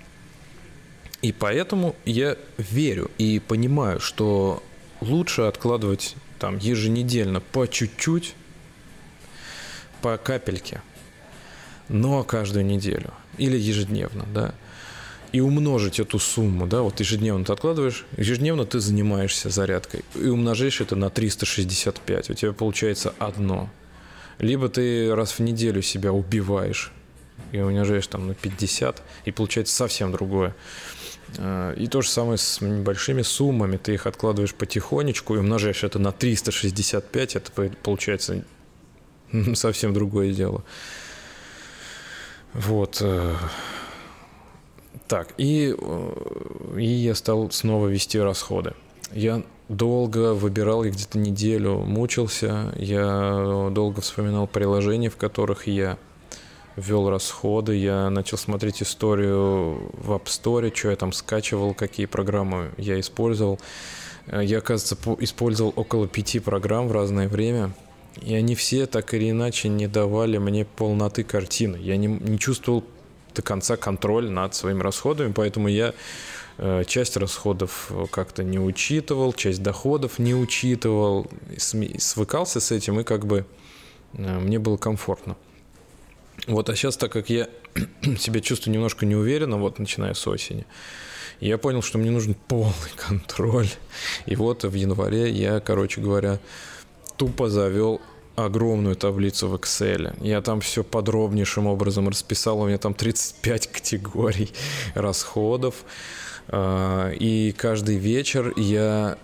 И 1.22 1.32
поэтому 1.32 1.96
я 2.06 2.38
верю 2.58 3.10
и 3.18 3.40
понимаю, 3.40 4.00
что 4.00 4.64
лучше 5.02 5.44
откладывать 5.44 6.16
там 6.40 6.58
еженедельно 6.58 7.42
по 7.42 7.68
чуть-чуть, 7.68 8.36
по 10.02 10.18
капельке, 10.18 10.82
но 11.90 12.24
каждую 12.24 12.66
неделю 12.66 13.14
или 13.38 13.58
ежедневно, 13.58 14.26
да, 14.34 14.54
и 15.32 15.42
умножить 15.42 16.00
эту 16.00 16.20
сумму, 16.20 16.68
да, 16.68 16.82
вот 16.82 17.00
ежедневно 17.00 17.44
ты 17.44 17.54
откладываешь, 17.54 18.06
ежедневно 18.18 18.66
ты 18.66 18.80
занимаешься 18.80 19.50
зарядкой, 19.50 20.06
и 20.16 20.28
умножаешь 20.28 20.80
это 20.80 20.96
на 20.96 21.10
365, 21.10 22.30
у 22.30 22.34
тебя 22.34 22.54
получается 22.54 23.14
одно. 23.20 23.70
Либо 24.39 24.69
ты 24.69 25.13
раз 25.15 25.34
в 25.34 25.39
неделю 25.39 25.82
себя 25.82 26.12
убиваешь 26.12 26.91
и 27.52 27.60
умножаешь 27.60 28.08
там 28.08 28.28
на 28.28 28.34
50, 28.34 29.02
и 29.26 29.32
получается 29.32 29.76
совсем 29.76 30.12
другое. 30.12 30.55
А, 31.38 31.74
и 31.74 31.88
то 31.88 32.01
же 32.01 32.10
самое 32.10 32.38
с 32.38 32.62
небольшими 32.62 33.22
суммами. 33.22 33.78
Ты 33.78 33.93
их 33.93 34.07
откладываешь 34.07 34.53
потихонечку 34.53 35.36
и 35.36 35.39
умножаешь 35.39 35.84
это 35.84 35.99
на 35.99 36.12
365, 36.12 37.36
это 37.36 37.51
получается 37.84 38.43
совсем 39.53 39.93
другое 39.93 40.34
дело. 40.34 40.64
Вот. 42.53 42.99
Э, 43.01 43.36
так, 45.07 45.34
и, 45.38 45.76
э, 45.78 46.78
и 46.78 46.86
я 46.86 47.16
стал 47.16 47.51
снова 47.51 47.88
вести 47.88 48.20
расходы. 48.20 48.74
Я 49.12 49.43
долго 49.70 50.34
выбирал, 50.34 50.84
я 50.84 50.91
где-то 50.91 51.18
неделю 51.18 51.80
мучился, 51.80 52.74
я 52.78 53.70
долго 53.72 54.01
вспоминал 54.01 54.47
приложения, 54.47 55.09
в 55.09 55.18
которых 55.18 55.68
я 55.68 55.97
ввел 56.76 57.09
расходы, 57.09 57.76
я 57.76 58.09
начал 58.09 58.38
смотреть 58.38 58.84
историю 58.84 59.91
в 59.93 60.11
App 60.11 60.26
Store, 60.26 60.76
что 60.76 60.89
я 60.89 60.95
там 60.95 61.13
скачивал, 61.13 61.74
какие 61.74 62.05
программы 62.05 62.72
я 62.78 62.99
использовал. 62.99 63.59
Э, 64.28 64.41
я, 64.43 64.61
кажется, 64.61 64.97
использовал 65.20 65.74
около 65.76 66.07
пяти 66.07 66.39
программ 66.39 66.88
в 66.88 66.91
разное 66.91 67.28
время. 67.28 67.74
И 68.22 68.34
они 68.34 68.55
все 68.55 68.86
так 68.86 69.13
или 69.13 69.30
иначе 69.30 69.68
не 69.68 69.88
давали 69.88 70.38
мне 70.38 70.66
полноты 70.66 71.24
картины. 71.24 71.78
Я 71.78 71.97
не, 71.97 72.07
не 72.07 72.39
чувствовал 72.39 72.84
до 73.34 73.41
конца 73.41 73.76
контроль 73.76 74.30
над 74.30 74.55
своими 74.55 74.82
расходами, 74.82 75.34
поэтому 75.34 75.68
я 75.68 75.89
э, 75.89 75.93
часть 76.88 77.18
расходов 77.18 77.91
как-то 78.12 78.43
не 78.43 78.60
учитывал, 78.60 79.34
часть 79.34 79.62
доходов 79.62 80.20
не 80.20 80.34
учитывал, 80.34 81.28
свыкался 81.58 82.60
с 82.60 82.72
этим, 82.72 82.99
и 82.99 83.03
как 83.03 83.26
бы 83.26 83.45
э, 84.14 84.39
мне 84.39 84.60
было 84.60 84.78
комфортно. 84.78 85.36
Вот, 86.47 86.70
а 86.70 86.76
сейчас, 86.76 86.97
так 86.97 87.12
как 87.12 87.30
я 87.30 87.49
себя 88.18 88.39
чувствую 88.39 88.74
немножко 88.74 89.06
неуверенно, 89.06 89.58
вот 89.58 89.80
начиная 89.80 90.14
с 90.14 90.28
осени, 90.28 90.66
я 91.39 91.58
понял, 91.58 91.82
что 91.82 91.97
мне 91.97 92.12
нужен 92.12 92.36
полный 92.47 92.91
контроль. 92.95 93.70
И 94.26 94.36
вот 94.36 94.64
в 94.64 94.74
январе 94.74 95.30
я, 95.32 95.60
короче 95.60 96.01
говоря, 96.01 96.39
тупо 97.18 97.49
завел 97.49 98.01
огромную 98.36 98.95
таблицу 98.95 99.47
в 99.47 99.56
Excel. 99.56 100.16
Я 100.22 100.41
там 100.41 100.62
все 100.62 100.84
подробнейшим 100.84 101.68
образом 101.68 102.10
расписал. 102.10 102.60
У 102.62 102.68
меня 102.68 102.78
там 102.78 102.93
35 102.93 103.68
категорий 103.68 104.51
расходов. 104.93 105.76
А, 106.48 107.12
и 107.12 107.52
каждый 107.52 107.98
вечер 107.98 108.54
я 108.56 109.18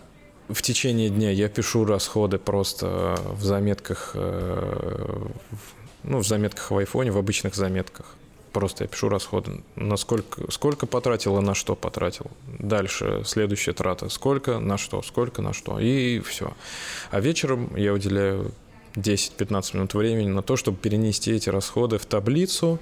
в 0.50 0.62
течение 0.62 1.10
дня 1.10 1.32
я 1.32 1.48
пишу 1.48 1.86
расходы 1.86 2.38
просто 2.38 3.18
в 3.32 3.44
заметках, 3.44 4.12
э, 4.16 5.28
ну, 6.04 6.20
в 6.20 6.28
заметках 6.28 6.72
в 6.72 6.78
айфоне, 6.78 7.12
в 7.12 7.18
обычных 7.18 7.56
заметках. 7.56 8.16
Просто 8.52 8.84
я 8.84 8.88
пишу 8.90 9.08
расходы. 9.08 9.64
Насколько, 9.78 10.52
сколько 10.52 10.86
потратил 10.86 11.38
и 11.38 11.42
на 11.42 11.56
что 11.56 11.76
потратил. 11.76 12.30
Дальше 12.60 13.24
следующая 13.26 13.72
трата. 13.72 14.10
Сколько, 14.10 14.60
на 14.60 14.78
что, 14.78 15.02
сколько, 15.02 15.42
на 15.42 15.54
что. 15.54 15.80
И 15.80 16.20
все. 16.20 16.54
А 17.12 17.22
вечером 17.22 17.74
я 17.78 17.94
уделяю 17.94 18.52
10-15 18.96 19.78
минут 19.78 19.94
времени 19.94 20.28
на 20.28 20.42
то, 20.42 20.58
чтобы 20.58 20.78
перенести 20.78 21.32
эти 21.32 21.50
расходы 21.50 21.98
в 21.98 22.06
таблицу. 22.06 22.78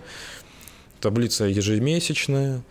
Таблица 1.02 1.46
ежемесячная. 1.46 2.64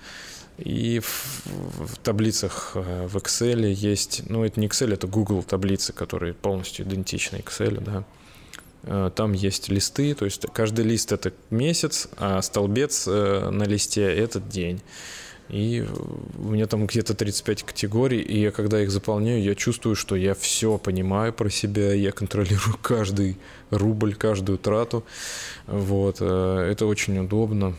И 0.59 0.99
в, 0.99 1.47
в 1.47 1.99
таблицах 1.99 2.73
э, 2.75 3.07
в 3.07 3.17
Excel 3.17 3.71
есть, 3.73 4.23
ну 4.29 4.45
это 4.45 4.59
не 4.59 4.67
Excel, 4.67 4.93
это 4.93 5.07
Google 5.07 5.45
таблицы, 5.45 5.93
которые 5.93 6.35
полностью 6.35 6.85
идентичны 6.85 7.37
Excel, 7.37 7.81
да. 7.81 8.05
Э, 8.83 9.11
там 9.15 9.33
есть 9.35 9.69
листы, 9.69 10.15
то 10.15 10.25
есть 10.25 10.47
каждый 10.53 10.85
лист 10.85 11.13
это 11.13 11.33
месяц, 11.51 12.09
а 12.17 12.43
столбец 12.43 13.05
э, 13.07 13.51
на 13.51 13.65
листе 13.65 14.03
это 14.03 14.41
день. 14.41 14.81
И 15.49 15.87
у 16.37 16.51
меня 16.51 16.67
там 16.67 16.87
где-то 16.87 17.15
35 17.15 17.63
категорий, 17.63 18.21
и 18.21 18.41
я 18.41 18.51
когда 18.51 18.83
их 18.83 18.91
заполняю, 18.91 19.43
я 19.43 19.55
чувствую, 19.55 19.95
что 19.95 20.17
я 20.17 20.35
все 20.35 20.77
понимаю 20.77 21.33
про 21.33 21.49
себя, 21.51 21.95
я 21.95 22.11
контролирую 22.11 22.77
каждый 22.83 23.39
рубль, 23.71 24.15
каждую 24.15 24.59
трату. 24.59 25.05
Вот. 25.67 26.21
Это 26.21 26.85
очень 26.85 27.19
удобно. 27.19 27.77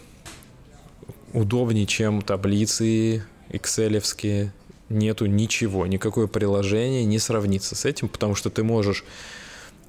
Удобнее, 1.33 1.85
чем 1.85 2.21
таблицы 2.21 3.23
экселевские. 3.49 4.53
Нету 4.89 5.27
ничего, 5.27 5.85
никакое 5.85 6.25
приложение 6.25 7.05
не 7.05 7.19
сравнится 7.19 7.75
с 7.75 7.85
этим, 7.85 8.09
потому 8.09 8.33
что 8.33 8.49
ты 8.49 8.63
можешь, 8.63 9.03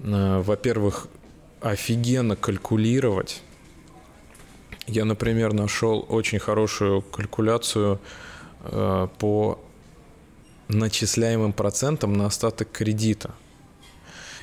э, 0.01 0.43
во-первых, 0.45 1.09
офигенно 1.62 2.36
калькулировать 2.36 3.41
я, 4.91 5.05
например, 5.05 5.53
нашел 5.53 6.05
очень 6.09 6.41
хорошую 6.41 7.03
калькуляцию 7.03 8.01
э, 8.64 9.09
по 9.18 9.61
начисляемым 10.66 11.53
процентам 11.53 12.14
на 12.14 12.26
остаток 12.26 12.72
кредита. 12.72 13.30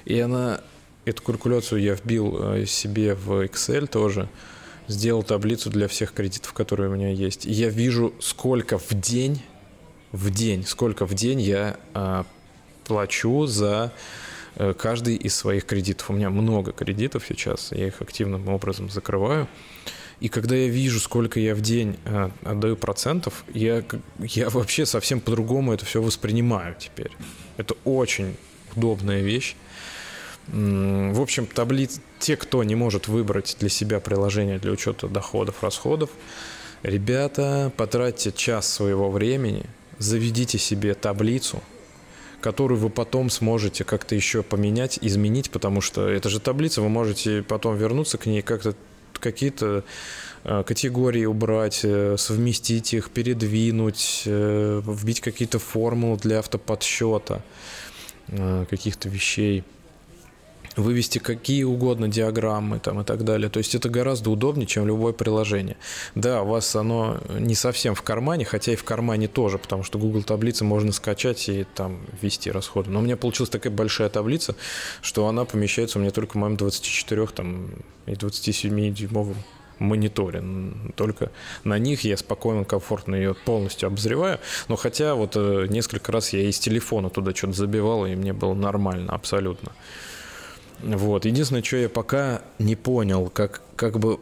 И 0.06 0.18
она, 0.20 0.62
эту 1.04 1.22
калькуляцию 1.22 1.82
я 1.82 1.96
вбил 1.96 2.38
э, 2.40 2.66
себе 2.66 3.14
в 3.14 3.46
Excel 3.46 3.88
тоже, 3.88 4.30
сделал 4.88 5.24
таблицу 5.24 5.70
для 5.70 5.88
всех 5.88 6.14
кредитов, 6.14 6.54
которые 6.54 6.90
у 6.90 6.94
меня 6.94 7.12
есть. 7.12 7.46
И 7.46 7.52
я 7.52 7.70
вижу, 7.70 8.14
сколько 8.20 8.78
в 8.78 8.92
день, 8.92 9.42
в 10.12 10.30
день, 10.30 10.66
сколько 10.66 11.06
в 11.06 11.14
день 11.14 11.42
я 11.42 11.78
э, 11.94 12.24
плачу 12.86 13.46
за 13.46 13.92
э, 14.56 14.74
каждый 14.74 15.16
из 15.16 15.36
своих 15.36 15.66
кредитов. 15.66 16.10
У 16.10 16.14
меня 16.14 16.30
много 16.30 16.72
кредитов 16.72 17.26
сейчас, 17.28 17.72
я 17.72 17.88
их 17.88 18.02
активным 18.02 18.48
образом 18.48 18.90
закрываю. 18.90 19.48
И 20.20 20.30
когда 20.30 20.56
я 20.56 20.68
вижу, 20.68 21.00
сколько 21.00 21.40
я 21.40 21.54
в 21.54 21.62
день 21.62 21.98
э, 22.06 22.30
отдаю 22.44 22.76
процентов, 22.76 23.44
я, 23.54 23.84
я 24.20 24.50
вообще 24.50 24.86
совсем 24.86 25.20
по-другому 25.20 25.74
это 25.74 25.86
все 25.86 26.02
воспринимаю 26.02 26.76
теперь. 26.80 27.12
Это 27.58 27.76
очень 27.84 28.36
удобная 28.76 29.22
вещь. 29.22 29.56
В 30.48 31.22
общем, 31.22 31.46
таблиц... 31.46 32.00
те, 32.20 32.36
кто 32.36 32.64
не 32.64 32.76
может 32.76 33.08
выбрать 33.08 33.58
для 33.60 33.70
себя 33.70 34.00
приложение 34.00 34.60
для 34.60 34.72
учета 34.72 35.08
доходов, 35.08 35.64
расходов, 35.64 36.10
ребята, 36.84 37.72
потратьте 37.78 38.32
час 38.32 38.72
своего 38.72 39.10
времени, 39.10 39.66
заведите 39.98 40.58
себе 40.58 40.94
таблицу, 40.94 41.62
которую 42.42 42.80
вы 42.80 42.90
потом 42.90 43.30
сможете 43.30 43.84
как-то 43.84 44.16
еще 44.16 44.44
поменять, 44.44 45.00
изменить, 45.02 45.50
потому 45.52 45.82
что 45.82 46.08
это 46.08 46.30
же 46.30 46.40
таблица, 46.40 46.82
вы 46.82 46.90
можете 46.90 47.44
потом 47.44 47.76
вернуться 47.76 48.18
к 48.18 48.26
ней 48.26 48.42
как-то 48.42 48.76
какие-то 49.20 49.84
э, 50.44 50.64
категории 50.64 51.26
убрать, 51.26 51.82
э, 51.84 52.16
совместить 52.18 52.94
их, 52.94 53.10
передвинуть, 53.10 54.24
э, 54.26 54.82
вбить 54.86 55.22
какие-то 55.22 55.60
формулы 55.60 56.18
для 56.18 56.40
автоподсчета 56.40 57.42
каких-то 58.70 59.08
вещей 59.08 59.64
вывести 60.78 61.20
какие 61.20 61.64
угодно 61.64 62.08
диаграммы 62.08 62.80
там 62.80 63.02
и 63.02 63.04
так 63.04 63.24
далее. 63.24 63.50
То 63.50 63.58
есть 63.58 63.76
это 63.76 63.90
гораздо 63.90 64.30
удобнее, 64.30 64.68
чем 64.68 64.88
любое 64.88 65.12
приложение. 65.12 65.78
Да, 66.16 66.44
у 66.44 66.48
вас 66.48 66.76
оно 66.76 67.18
не 67.40 67.56
совсем 67.56 67.96
в 67.96 68.02
кармане, 68.04 68.46
хотя 68.46 68.74
и 68.74 68.76
в 68.76 68.84
кармане 68.84 69.28
тоже, 69.28 69.58
потому 69.58 69.84
что 69.84 69.98
Google 70.00 70.24
таблицы 70.24 70.64
можно 70.64 70.92
скачать 70.92 71.50
и 71.50 71.66
там 71.76 72.00
ввести 72.22 72.52
расходы. 72.52 72.92
Но 72.92 73.00
у 73.00 73.02
меня 73.02 73.18
получилась 73.18 73.50
такая 73.50 73.74
большая 73.74 74.10
таблица, 74.10 74.56
что 75.02 75.28
она 75.28 75.46
помещается 75.46 75.98
у 75.98 76.02
меня 76.02 76.12
только 76.12 76.34
в 76.34 76.36
моем 76.36 76.56
24 76.56 77.28
там, 77.28 77.70
и 78.06 78.16
27 78.16 78.94
дюймовом 78.94 79.36
мониторе. 79.80 80.44
Только 80.96 81.32
на 81.64 81.78
них 81.78 82.02
я 82.02 82.18
спокойно, 82.18 82.64
комфортно 82.64 83.16
ее 83.16 83.34
полностью 83.34 83.88
обозреваю. 83.88 84.40
Но 84.68 84.76
хотя 84.76 85.16
вот 85.16 85.34
э, 85.36 85.68
несколько 85.70 86.12
раз 86.12 86.34
я 86.34 86.42
из 86.42 86.60
телефона 86.60 87.10
туда 87.10 87.34
что-то 87.36 87.54
забивал, 87.54 88.06
и 88.06 88.16
мне 88.16 88.34
было 88.34 88.54
нормально 88.54 89.14
абсолютно. 89.14 89.72
Вот. 90.80 91.26
Единственное, 91.26 91.64
что 91.64 91.78
я 91.78 91.90
пока 91.90 92.42
не 92.60 92.76
понял, 92.76 93.30
как, 93.30 93.62
как 93.76 94.00
бы... 94.00 94.20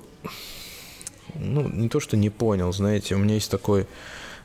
Ну, 1.35 1.67
не 1.67 1.89
то, 1.89 1.99
что 1.99 2.15
не 2.15 2.29
понял, 2.29 2.71
знаете, 2.71 3.15
у 3.15 3.17
меня 3.17 3.35
есть 3.35 3.51
такой 3.51 3.87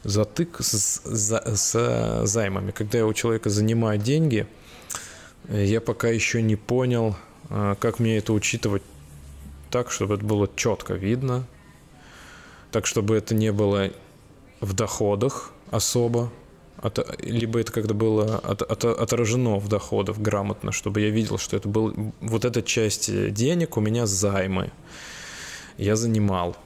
затык 0.03 0.57
с, 0.61 1.03
с, 1.05 1.41
с 1.57 2.27
займами. 2.27 2.73
Когда 2.73 2.99
я 2.99 3.07
у 3.07 3.13
человека 3.13 3.49
занимаю 3.49 3.99
деньги, 3.99 4.47
я 5.49 5.81
пока 5.81 6.09
еще 6.09 6.43
не 6.43 6.57
понял, 6.57 7.17
а, 7.49 7.75
как 7.77 7.99
мне 7.99 8.19
это 8.19 8.33
учитывать 8.33 8.83
так, 9.71 9.91
чтобы 9.91 10.15
это 10.15 10.25
было 10.25 10.49
четко 10.57 10.95
видно, 10.95 11.47
так, 12.71 12.87
чтобы 12.87 13.17
это 13.17 13.35
не 13.35 13.53
было 13.53 13.91
в 14.61 14.73
доходах 14.75 15.53
особо, 15.71 16.31
от, 16.83 17.21
либо 17.23 17.61
это 17.61 17.73
когда 17.73 17.95
было 17.95 18.39
от, 18.39 18.63
от, 18.63 18.85
отражено 18.85 19.59
в 19.59 19.69
доходах 19.69 20.19
грамотно, 20.19 20.73
чтобы 20.73 21.01
я 21.01 21.11
видел, 21.11 21.39
что 21.39 21.57
это 21.57 21.69
был 21.69 21.95
вот 22.21 22.45
эта 22.45 22.63
часть 22.63 23.33
денег 23.33 23.77
у 23.77 23.81
меня 23.81 24.07
займы. 24.07 24.71
Я 25.77 25.97
занимал. 25.97 26.57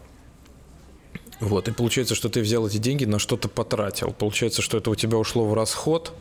Вот, 1.40 1.68
и 1.68 1.72
получается, 1.72 2.14
что 2.14 2.28
ты 2.28 2.40
взял 2.40 2.66
эти 2.66 2.78
деньги, 2.78 3.04
на 3.04 3.18
что-то 3.18 3.48
потратил. 3.48 4.12
Получается, 4.12 4.62
что 4.62 4.78
это 4.78 4.90
у 4.90 4.94
тебя 4.94 5.18
ушло 5.18 5.44
в 5.46 5.54
расход, 5.54 6.12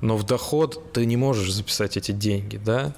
но 0.00 0.16
в 0.16 0.24
доход 0.24 0.92
ты 0.92 1.06
не 1.06 1.16
можешь 1.16 1.52
записать 1.52 1.96
эти 1.96 2.12
деньги, 2.12 2.58
да? 2.58 2.94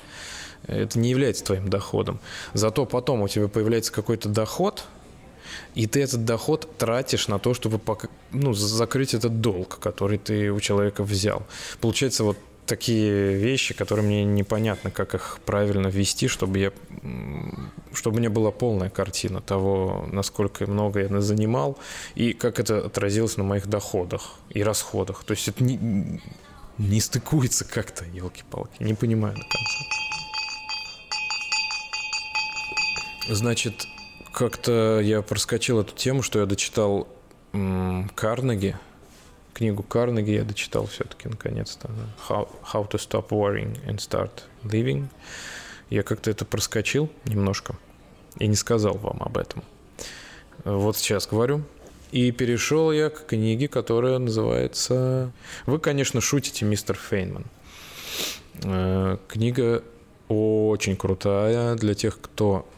Это 0.66 0.98
не 0.98 1.10
является 1.10 1.44
твоим 1.44 1.68
доходом. 1.68 2.20
Зато 2.54 2.86
потом 2.86 3.22
у 3.22 3.28
тебя 3.28 3.48
появляется 3.48 3.92
какой-то 3.92 4.28
доход– 4.28 4.84
и 5.74 5.86
ты 5.86 6.02
этот 6.02 6.24
доход 6.24 6.68
тратишь 6.78 7.28
на 7.28 7.38
то, 7.38 7.54
чтобы 7.54 7.80
ну, 8.30 8.52
закрыть 8.52 9.14
этот 9.14 9.40
долг, 9.40 9.78
который 9.78 10.18
ты 10.18 10.50
у 10.50 10.60
человека 10.60 11.02
взял. 11.02 11.42
Получается, 11.80 12.24
вот 12.24 12.36
такие 12.66 13.34
вещи, 13.34 13.74
которые 13.74 14.06
мне 14.06 14.24
непонятно, 14.24 14.90
как 14.90 15.14
их 15.14 15.38
правильно 15.44 15.88
ввести, 15.88 16.28
чтобы 16.28 16.58
я, 16.58 16.72
чтобы 17.92 18.18
меня 18.18 18.30
была 18.30 18.50
полная 18.50 18.90
картина 18.90 19.40
того, 19.40 20.06
насколько 20.12 20.66
много 20.66 21.00
я 21.00 21.20
занимал 21.20 21.78
и 22.14 22.32
как 22.32 22.60
это 22.60 22.86
отразилось 22.86 23.36
на 23.36 23.44
моих 23.44 23.66
доходах 23.66 24.34
и 24.50 24.62
расходах. 24.62 25.24
То 25.24 25.32
есть 25.32 25.48
это 25.48 25.64
не, 25.64 26.20
не 26.78 27.00
стыкуется 27.00 27.64
как-то, 27.64 28.04
елки-палки, 28.04 28.82
не 28.82 28.94
понимаю 28.94 29.34
до 29.34 29.42
конца. 29.42 30.02
Значит, 33.28 33.86
как-то 34.32 35.00
я 35.00 35.22
проскочил 35.22 35.80
эту 35.80 35.94
тему, 35.94 36.22
что 36.22 36.40
я 36.40 36.46
дочитал 36.46 37.08
м- 37.52 38.08
Карнеги, 38.14 38.76
книгу 39.54 39.82
Карнеги 39.82 40.30
я 40.30 40.44
дочитал 40.44 40.86
все-таки 40.86 41.28
наконец-то. 41.28 41.90
How, 42.28 42.48
How 42.72 42.88
to 42.90 42.98
Stop 42.98 43.28
Worrying 43.28 43.78
and 43.86 43.96
Start 43.98 44.30
Living. 44.64 45.06
Я 45.90 46.02
как-то 46.02 46.30
это 46.30 46.44
проскочил 46.44 47.10
немножко 47.26 47.76
и 48.38 48.46
не 48.46 48.56
сказал 48.56 48.94
вам 48.94 49.18
об 49.20 49.36
этом. 49.36 49.62
Вот 50.64 50.96
сейчас 50.96 51.26
говорю. 51.26 51.62
И 52.12 52.30
перешел 52.30 52.92
я 52.92 53.08
к 53.08 53.26
книге, 53.26 53.68
которая 53.68 54.18
называется... 54.18 55.32
Вы, 55.64 55.78
конечно, 55.78 56.20
шутите, 56.20 56.66
мистер 56.66 56.94
Фейнман. 56.94 57.46
Э, 58.64 59.16
книга 59.28 59.82
очень 60.28 60.96
крутая 60.96 61.74
для 61.74 61.94
тех, 61.94 62.20
кто... 62.20 62.68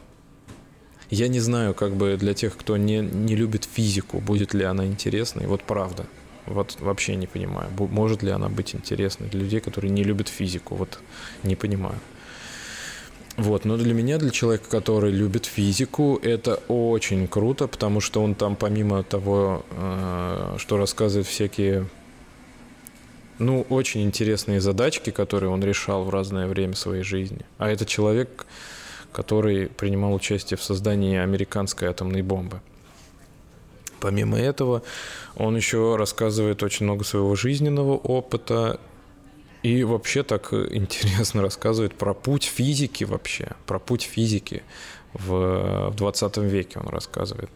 Я 1.09 1.27
не 1.27 1.39
знаю, 1.39 1.73
как 1.73 1.95
бы 1.95 2.17
для 2.17 2.33
тех, 2.33 2.57
кто 2.57 2.77
не, 2.77 2.99
не 2.99 3.35
любит 3.35 3.67
физику, 3.71 4.19
будет 4.19 4.53
ли 4.53 4.63
она 4.63 4.85
интересной. 4.85 5.47
Вот 5.47 5.63
правда. 5.63 6.05
Вот 6.45 6.77
вообще 6.79 7.15
не 7.15 7.27
понимаю, 7.27 7.69
может 7.77 8.23
ли 8.23 8.29
она 8.29 8.49
быть 8.49 8.75
интересной 8.75 9.29
для 9.29 9.41
людей, 9.41 9.59
которые 9.59 9.91
не 9.91 10.03
любят 10.03 10.27
физику. 10.27 10.75
Вот 10.75 10.99
не 11.43 11.55
понимаю. 11.55 11.99
Вот, 13.37 13.65
но 13.65 13.75
для 13.75 13.93
меня, 13.93 14.17
для 14.17 14.29
человека, 14.29 14.69
который 14.69 15.11
любит 15.11 15.45
физику, 15.45 16.17
это 16.23 16.55
очень 16.69 17.27
круто, 17.27 17.67
потому 17.67 17.99
что 17.99 18.23
он 18.23 18.33
там, 18.33 18.55
помимо 18.55 19.03
того, 19.03 19.65
э, 19.71 20.55
что 20.57 20.77
рассказывает 20.77 21.27
всякие, 21.27 21.85
ну, 23.37 23.65
очень 23.69 24.03
интересные 24.03 24.61
задачки, 24.61 25.09
которые 25.09 25.49
он 25.49 25.61
решал 25.61 26.05
в 26.05 26.09
разное 26.09 26.47
время 26.47 26.75
своей 26.75 27.03
жизни. 27.03 27.41
А 27.57 27.69
это 27.69 27.85
человек, 27.85 28.45
который 29.15 29.67
принимал 29.67 30.13
участие 30.13 30.57
в 30.57 30.63
создании 30.63 31.17
американской 31.17 31.87
атомной 31.87 32.21
бомбы. 32.21 32.59
Помимо 34.01 34.37
этого, 34.37 34.83
он 35.37 35.55
еще 35.55 35.95
рассказывает 35.95 36.61
очень 36.63 36.85
много 36.85 37.05
своего 37.05 37.33
жизненного 37.35 37.93
опыта 37.93 38.77
и 39.63 39.85
вообще 39.85 40.23
так 40.23 40.53
интересно 40.71 41.41
рассказывает 41.41 41.95
про 41.95 42.13
путь 42.13 42.43
физики 42.43 43.05
вообще, 43.05 43.53
про 43.65 43.79
путь 43.79 44.03
физики 44.03 44.63
в, 45.13 45.91
в 45.91 45.95
20 45.95 46.37
веке 46.37 46.79
он 46.79 46.89
рассказывает. 46.89 47.49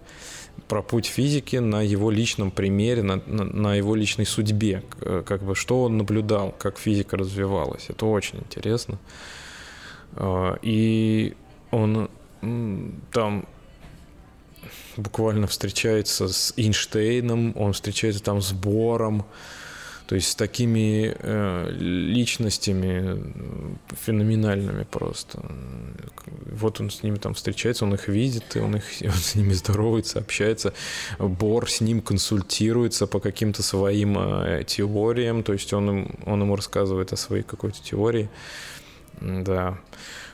Про 0.69 0.81
путь 0.81 1.07
физики 1.07 1.57
на 1.57 1.81
его 1.81 2.09
личном 2.09 2.51
примере, 2.51 3.03
на, 3.03 3.21
на, 3.25 3.43
на 3.43 3.75
его 3.75 3.95
личной 3.95 4.25
судьбе, 4.25 4.83
как 5.25 5.43
бы 5.43 5.55
что 5.55 5.83
он 5.83 5.97
наблюдал, 5.97 6.55
как 6.57 6.77
физика 6.77 7.17
развивалась. 7.17 7.85
Это 7.89 8.05
очень 8.05 8.39
интересно. 8.39 8.97
А, 10.13 10.57
и 10.61 11.35
он 11.71 12.09
там 13.11 13.45
буквально 14.97 15.47
встречается 15.47 16.27
с 16.27 16.53
Эйнштейном, 16.57 17.53
он 17.55 17.73
встречается 17.73 18.21
там 18.21 18.41
с 18.41 18.51
Бором, 18.51 19.25
то 20.07 20.15
есть 20.15 20.29
с 20.29 20.35
такими 20.35 21.15
э, 21.19 21.69
личностями 21.71 23.31
феноменальными 23.89 24.83
просто. 24.83 25.39
Вот 26.51 26.81
он 26.81 26.89
с 26.89 27.03
ними 27.03 27.17
там 27.17 27.35
встречается, 27.35 27.85
он 27.85 27.93
их 27.93 28.07
видит, 28.07 28.55
и 28.55 28.59
он, 28.59 28.77
их, 28.77 28.83
он 29.03 29.11
с 29.11 29.35
ними 29.35 29.53
здоровается, 29.53 30.17
общается. 30.17 30.73
Бор 31.19 31.69
с 31.69 31.81
ним 31.81 32.01
консультируется 32.01 33.05
по 33.05 33.19
каким-то 33.19 33.61
своим 33.61 34.17
э, 34.17 34.63
теориям, 34.65 35.43
то 35.43 35.53
есть 35.53 35.73
он, 35.73 36.09
он 36.25 36.41
ему 36.41 36.55
рассказывает 36.55 37.13
о 37.13 37.15
своей 37.15 37.43
какой-то 37.43 37.81
теории. 37.83 38.29
Да. 39.21 39.77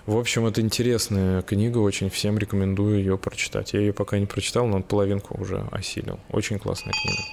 В 0.06 0.18
общем, 0.18 0.45
это 0.45 0.62
интересная 0.62 1.41
книга, 1.41 1.80
очень 1.80 2.12
всем 2.12 2.38
рекомендую 2.38 2.99
ее 2.99 3.18
прочитать. 3.18 3.74
Я 3.74 3.80
ее 3.80 3.91
пока 3.91 4.20
не 4.20 4.28
прочитал, 4.28 4.68
но 4.68 4.84
половинку 4.84 5.36
уже 5.41 5.68
осилил. 5.72 6.20
Очень 6.30 6.60
классная 6.60 6.93
книга. 6.93 7.24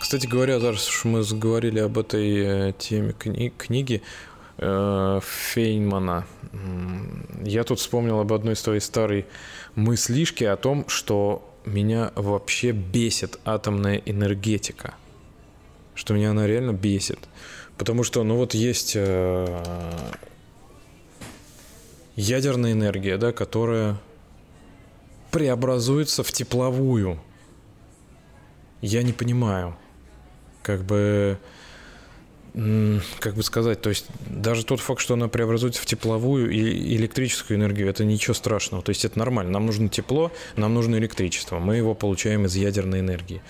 Кстати 0.00 0.26
говоря, 0.26 0.58
раз 0.58 0.88
уж 0.88 1.04
мы 1.04 1.22
заговорили 1.22 1.78
об 1.78 1.98
этой 1.98 2.68
э, 2.68 2.72
теме 2.78 3.14
кни- 3.18 3.52
книги 3.56 4.00
э, 4.56 5.20
Фейнмана, 5.22 6.26
я 7.42 7.64
тут 7.64 7.80
вспомнил 7.80 8.20
об 8.20 8.32
одной 8.32 8.56
своей 8.56 8.80
старой 8.80 9.26
мыслишке 9.74 10.48
о 10.48 10.56
том, 10.56 10.88
что 10.88 11.54
меня 11.66 12.12
вообще 12.14 12.70
бесит 12.72 13.38
атомная 13.44 13.96
энергетика. 13.96 14.94
Что 15.94 16.14
меня 16.14 16.30
она 16.30 16.46
реально 16.46 16.72
бесит. 16.72 17.18
Потому 17.76 18.04
что, 18.04 18.22
ну 18.22 18.36
вот 18.36 18.54
есть 18.54 18.92
э, 18.94 19.62
ядерная 22.16 22.72
энергия, 22.72 23.16
да, 23.16 23.32
которая 23.32 23.96
преобразуется 25.30 26.22
в 26.22 26.30
тепловую. 26.30 27.20
Я 28.80 29.02
не 29.02 29.12
понимаю 29.12 29.76
как 30.64 30.82
бы 30.82 31.38
как 33.18 33.34
бы 33.34 33.42
сказать, 33.42 33.80
то 33.80 33.90
есть 33.90 34.06
даже 34.28 34.64
тот 34.64 34.78
факт, 34.78 35.00
что 35.00 35.14
она 35.14 35.26
преобразуется 35.26 35.82
в 35.82 35.86
тепловую 35.86 36.50
и 36.50 36.94
электрическую 36.94 37.58
энергию, 37.58 37.88
это 37.88 38.04
ничего 38.04 38.32
страшного. 38.32 38.80
То 38.80 38.90
есть 38.90 39.04
это 39.04 39.18
нормально. 39.18 39.50
Нам 39.50 39.66
нужно 39.66 39.88
тепло, 39.88 40.30
нам 40.54 40.72
нужно 40.72 40.94
электричество. 40.94 41.58
Мы 41.58 41.76
его 41.76 41.94
получаем 41.94 42.46
из 42.46 42.54
ядерной 42.54 43.00
энергии. 43.00 43.42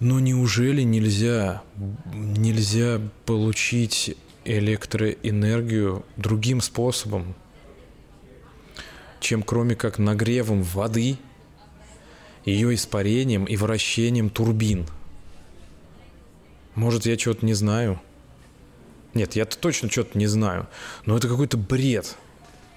Но 0.00 0.18
неужели 0.18 0.82
нельзя, 0.82 1.62
нельзя 2.12 3.00
получить 3.26 4.16
электроэнергию 4.44 6.04
другим 6.16 6.60
способом, 6.60 7.34
чем 9.20 9.42
кроме 9.42 9.76
как 9.76 9.98
нагревом 9.98 10.62
воды, 10.62 11.18
ее 12.44 12.74
испарением 12.74 13.44
и 13.44 13.56
вращением 13.56 14.30
турбин– 14.30 14.86
может, 16.74 17.06
я 17.06 17.16
чего-то 17.16 17.44
не 17.44 17.54
знаю. 17.54 18.00
Нет, 19.12 19.34
я-то 19.34 19.58
точно 19.58 19.90
что-то 19.90 20.16
не 20.16 20.26
знаю. 20.26 20.68
Но 21.04 21.16
это 21.16 21.28
какой-то 21.28 21.56
бред. 21.56 22.16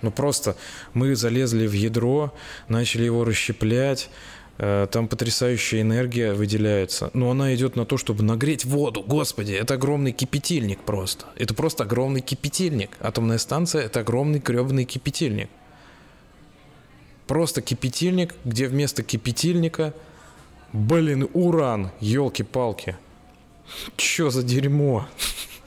Ну 0.02 0.12
просто 0.12 0.58
мы 0.94 1.16
залезли 1.16 1.68
в 1.68 1.74
ядро, 1.74 2.34
начали 2.68 3.06
его 3.06 3.24
расщеплять, 3.24 4.10
там 4.58 5.08
потрясающая 5.08 5.82
энергия 5.82 6.34
выделяется. 6.34 7.10
Но 7.14 7.32
она 7.32 7.56
идет 7.56 7.76
на 7.76 7.86
то, 7.86 7.98
чтобы 7.98 8.24
нагреть 8.24 8.66
воду. 8.66 9.04
Господи, 9.06 9.54
это 9.54 9.74
огромный 9.74 10.12
кипятильник 10.12 10.80
просто. 10.82 11.26
Это 11.36 11.54
просто 11.54 11.84
огромный 11.84 12.22
кипятильник. 12.22 12.98
Атомная 13.00 13.40
станция— 13.40 13.82
это 13.84 14.02
огромный 14.02 14.40
кребный 14.40 14.86
кипятильник. 14.86 15.50
Просто 17.28 17.62
кипятильник, 17.62 18.36
где 18.46 18.68
вместо 18.68 19.02
кипятильника, 19.02 19.94
блин, 20.72 21.30
уран, 21.34 21.92
елки-палки. 22.00 22.98
Чё 23.96 24.30
за 24.30 24.44
дерьмо? 24.44 25.08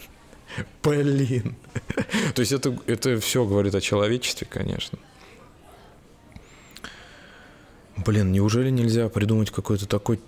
Блин. 0.82 1.56
То 2.34 2.40
есть 2.40 2.52
это, 2.52 2.78
это 2.86 3.18
все 3.20 3.44
говорит 3.44 3.74
о 3.74 3.80
человечестве, 3.80 4.46
конечно. 4.48 4.98
Блин, 7.96 8.32
неужели 8.32 8.70
нельзя 8.70 9.08
придумать 9.08 9.50
какой-то 9.50 9.86
такой 9.86 10.20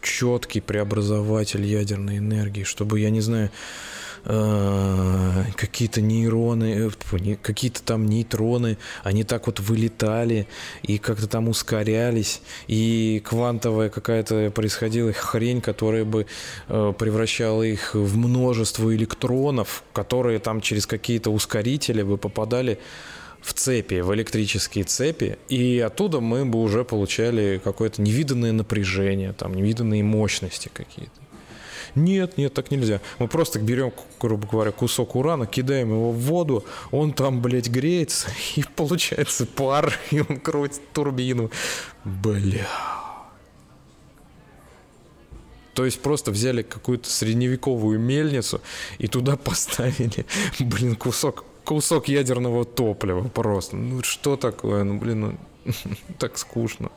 четкий 0.00 0.60
преобразователь 0.60 1.64
ядерной 1.64 2.18
энергии, 2.18 2.62
чтобы, 2.62 3.00
я 3.00 3.10
не 3.10 3.20
знаю, 3.20 3.50
Э, 4.28 5.44
какие-то 5.54 6.00
нейроны, 6.00 6.90
э, 6.90 7.36
какие-то 7.40 7.80
там 7.84 8.06
нейтроны, 8.06 8.76
они 9.04 9.22
так 9.22 9.46
вот 9.46 9.60
вылетали 9.60 10.48
и 10.82 10.98
как-то 10.98 11.28
там 11.28 11.48
ускорялись, 11.48 12.42
и 12.66 13.22
квантовая 13.24 13.88
какая-то 13.88 14.50
происходила 14.50 15.12
хрень, 15.12 15.60
которая 15.60 16.04
бы 16.04 16.26
э, 16.66 16.92
превращала 16.98 17.62
их 17.62 17.94
в 17.94 18.16
множество 18.16 18.92
электронов, 18.96 19.84
которые 19.92 20.40
там 20.40 20.60
через 20.60 20.88
какие-то 20.88 21.30
ускорители 21.30 22.02
бы 22.02 22.18
попадали 22.18 22.80
в 23.46 23.52
цепи, 23.52 24.00
в 24.00 24.12
электрические 24.12 24.82
цепи, 24.82 25.38
и 25.48 25.78
оттуда 25.78 26.18
мы 26.18 26.44
бы 26.44 26.60
уже 26.60 26.84
получали 26.84 27.60
какое-то 27.62 28.02
невиданное 28.02 28.50
напряжение, 28.50 29.32
там 29.34 29.54
невиданные 29.54 30.02
мощности 30.02 30.68
какие-то. 30.72 31.12
Нет, 31.94 32.36
нет, 32.38 32.52
так 32.52 32.72
нельзя. 32.72 33.00
Мы 33.20 33.28
просто 33.28 33.60
берем, 33.60 33.92
грубо 34.20 34.48
говоря, 34.48 34.72
кусок 34.72 35.14
урана, 35.14 35.46
кидаем 35.46 35.90
его 35.90 36.10
в 36.10 36.18
воду, 36.18 36.64
он 36.90 37.12
там, 37.12 37.40
блядь, 37.40 37.68
греется, 37.68 38.30
и 38.56 38.64
получается 38.74 39.46
пар, 39.46 39.96
и 40.10 40.18
он 40.28 40.40
крутит 40.40 40.82
турбину. 40.92 41.52
Бля. 42.04 42.66
То 45.74 45.84
есть 45.84 46.00
просто 46.00 46.32
взяли 46.32 46.62
какую-то 46.62 47.08
средневековую 47.08 48.00
мельницу 48.00 48.60
и 48.98 49.06
туда 49.06 49.36
поставили, 49.44 50.26
блин, 50.58 50.96
кусок, 50.96 51.44
кусок 51.66 52.08
ядерного 52.08 52.64
топлива 52.64 53.28
просто. 53.28 53.76
Ну 53.76 54.02
что 54.02 54.36
такое? 54.36 54.84
Ну, 54.84 54.98
блин, 54.98 55.38
ну, 55.64 55.72
так 56.18 56.38
скучно 56.38 56.90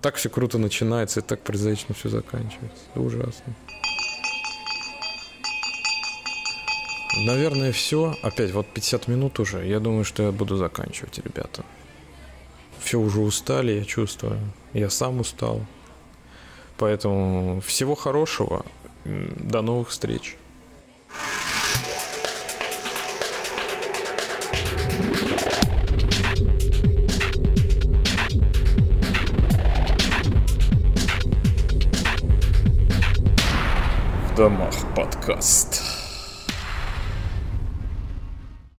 так 0.00 0.16
все 0.16 0.28
круто 0.28 0.58
начинается 0.58 1.20
и 1.20 1.22
так 1.22 1.42
прозаично 1.42 1.94
все 1.94 2.08
заканчивается. 2.08 2.84
Ужасно. 2.94 3.54
Наверное, 7.26 7.72
все. 7.72 8.16
Опять 8.22 8.52
вот 8.52 8.66
50 8.68 9.08
минут 9.08 9.40
уже. 9.40 9.66
Я 9.66 9.80
думаю, 9.80 10.04
что 10.04 10.22
я 10.24 10.32
буду 10.32 10.56
заканчивать, 10.56 11.18
ребята. 11.18 11.64
Все 12.80 12.98
уже 12.98 13.20
устали, 13.20 13.72
я 13.72 13.84
чувствую. 13.84 14.38
Я 14.72 14.88
сам 14.88 15.20
устал. 15.20 15.60
Поэтому 16.76 17.60
всего 17.60 17.96
хорошего. 17.96 18.64
До 19.04 19.62
новых 19.62 19.88
встреч. 19.88 20.36
Домах 34.38 34.94
подкаст. 34.94 35.87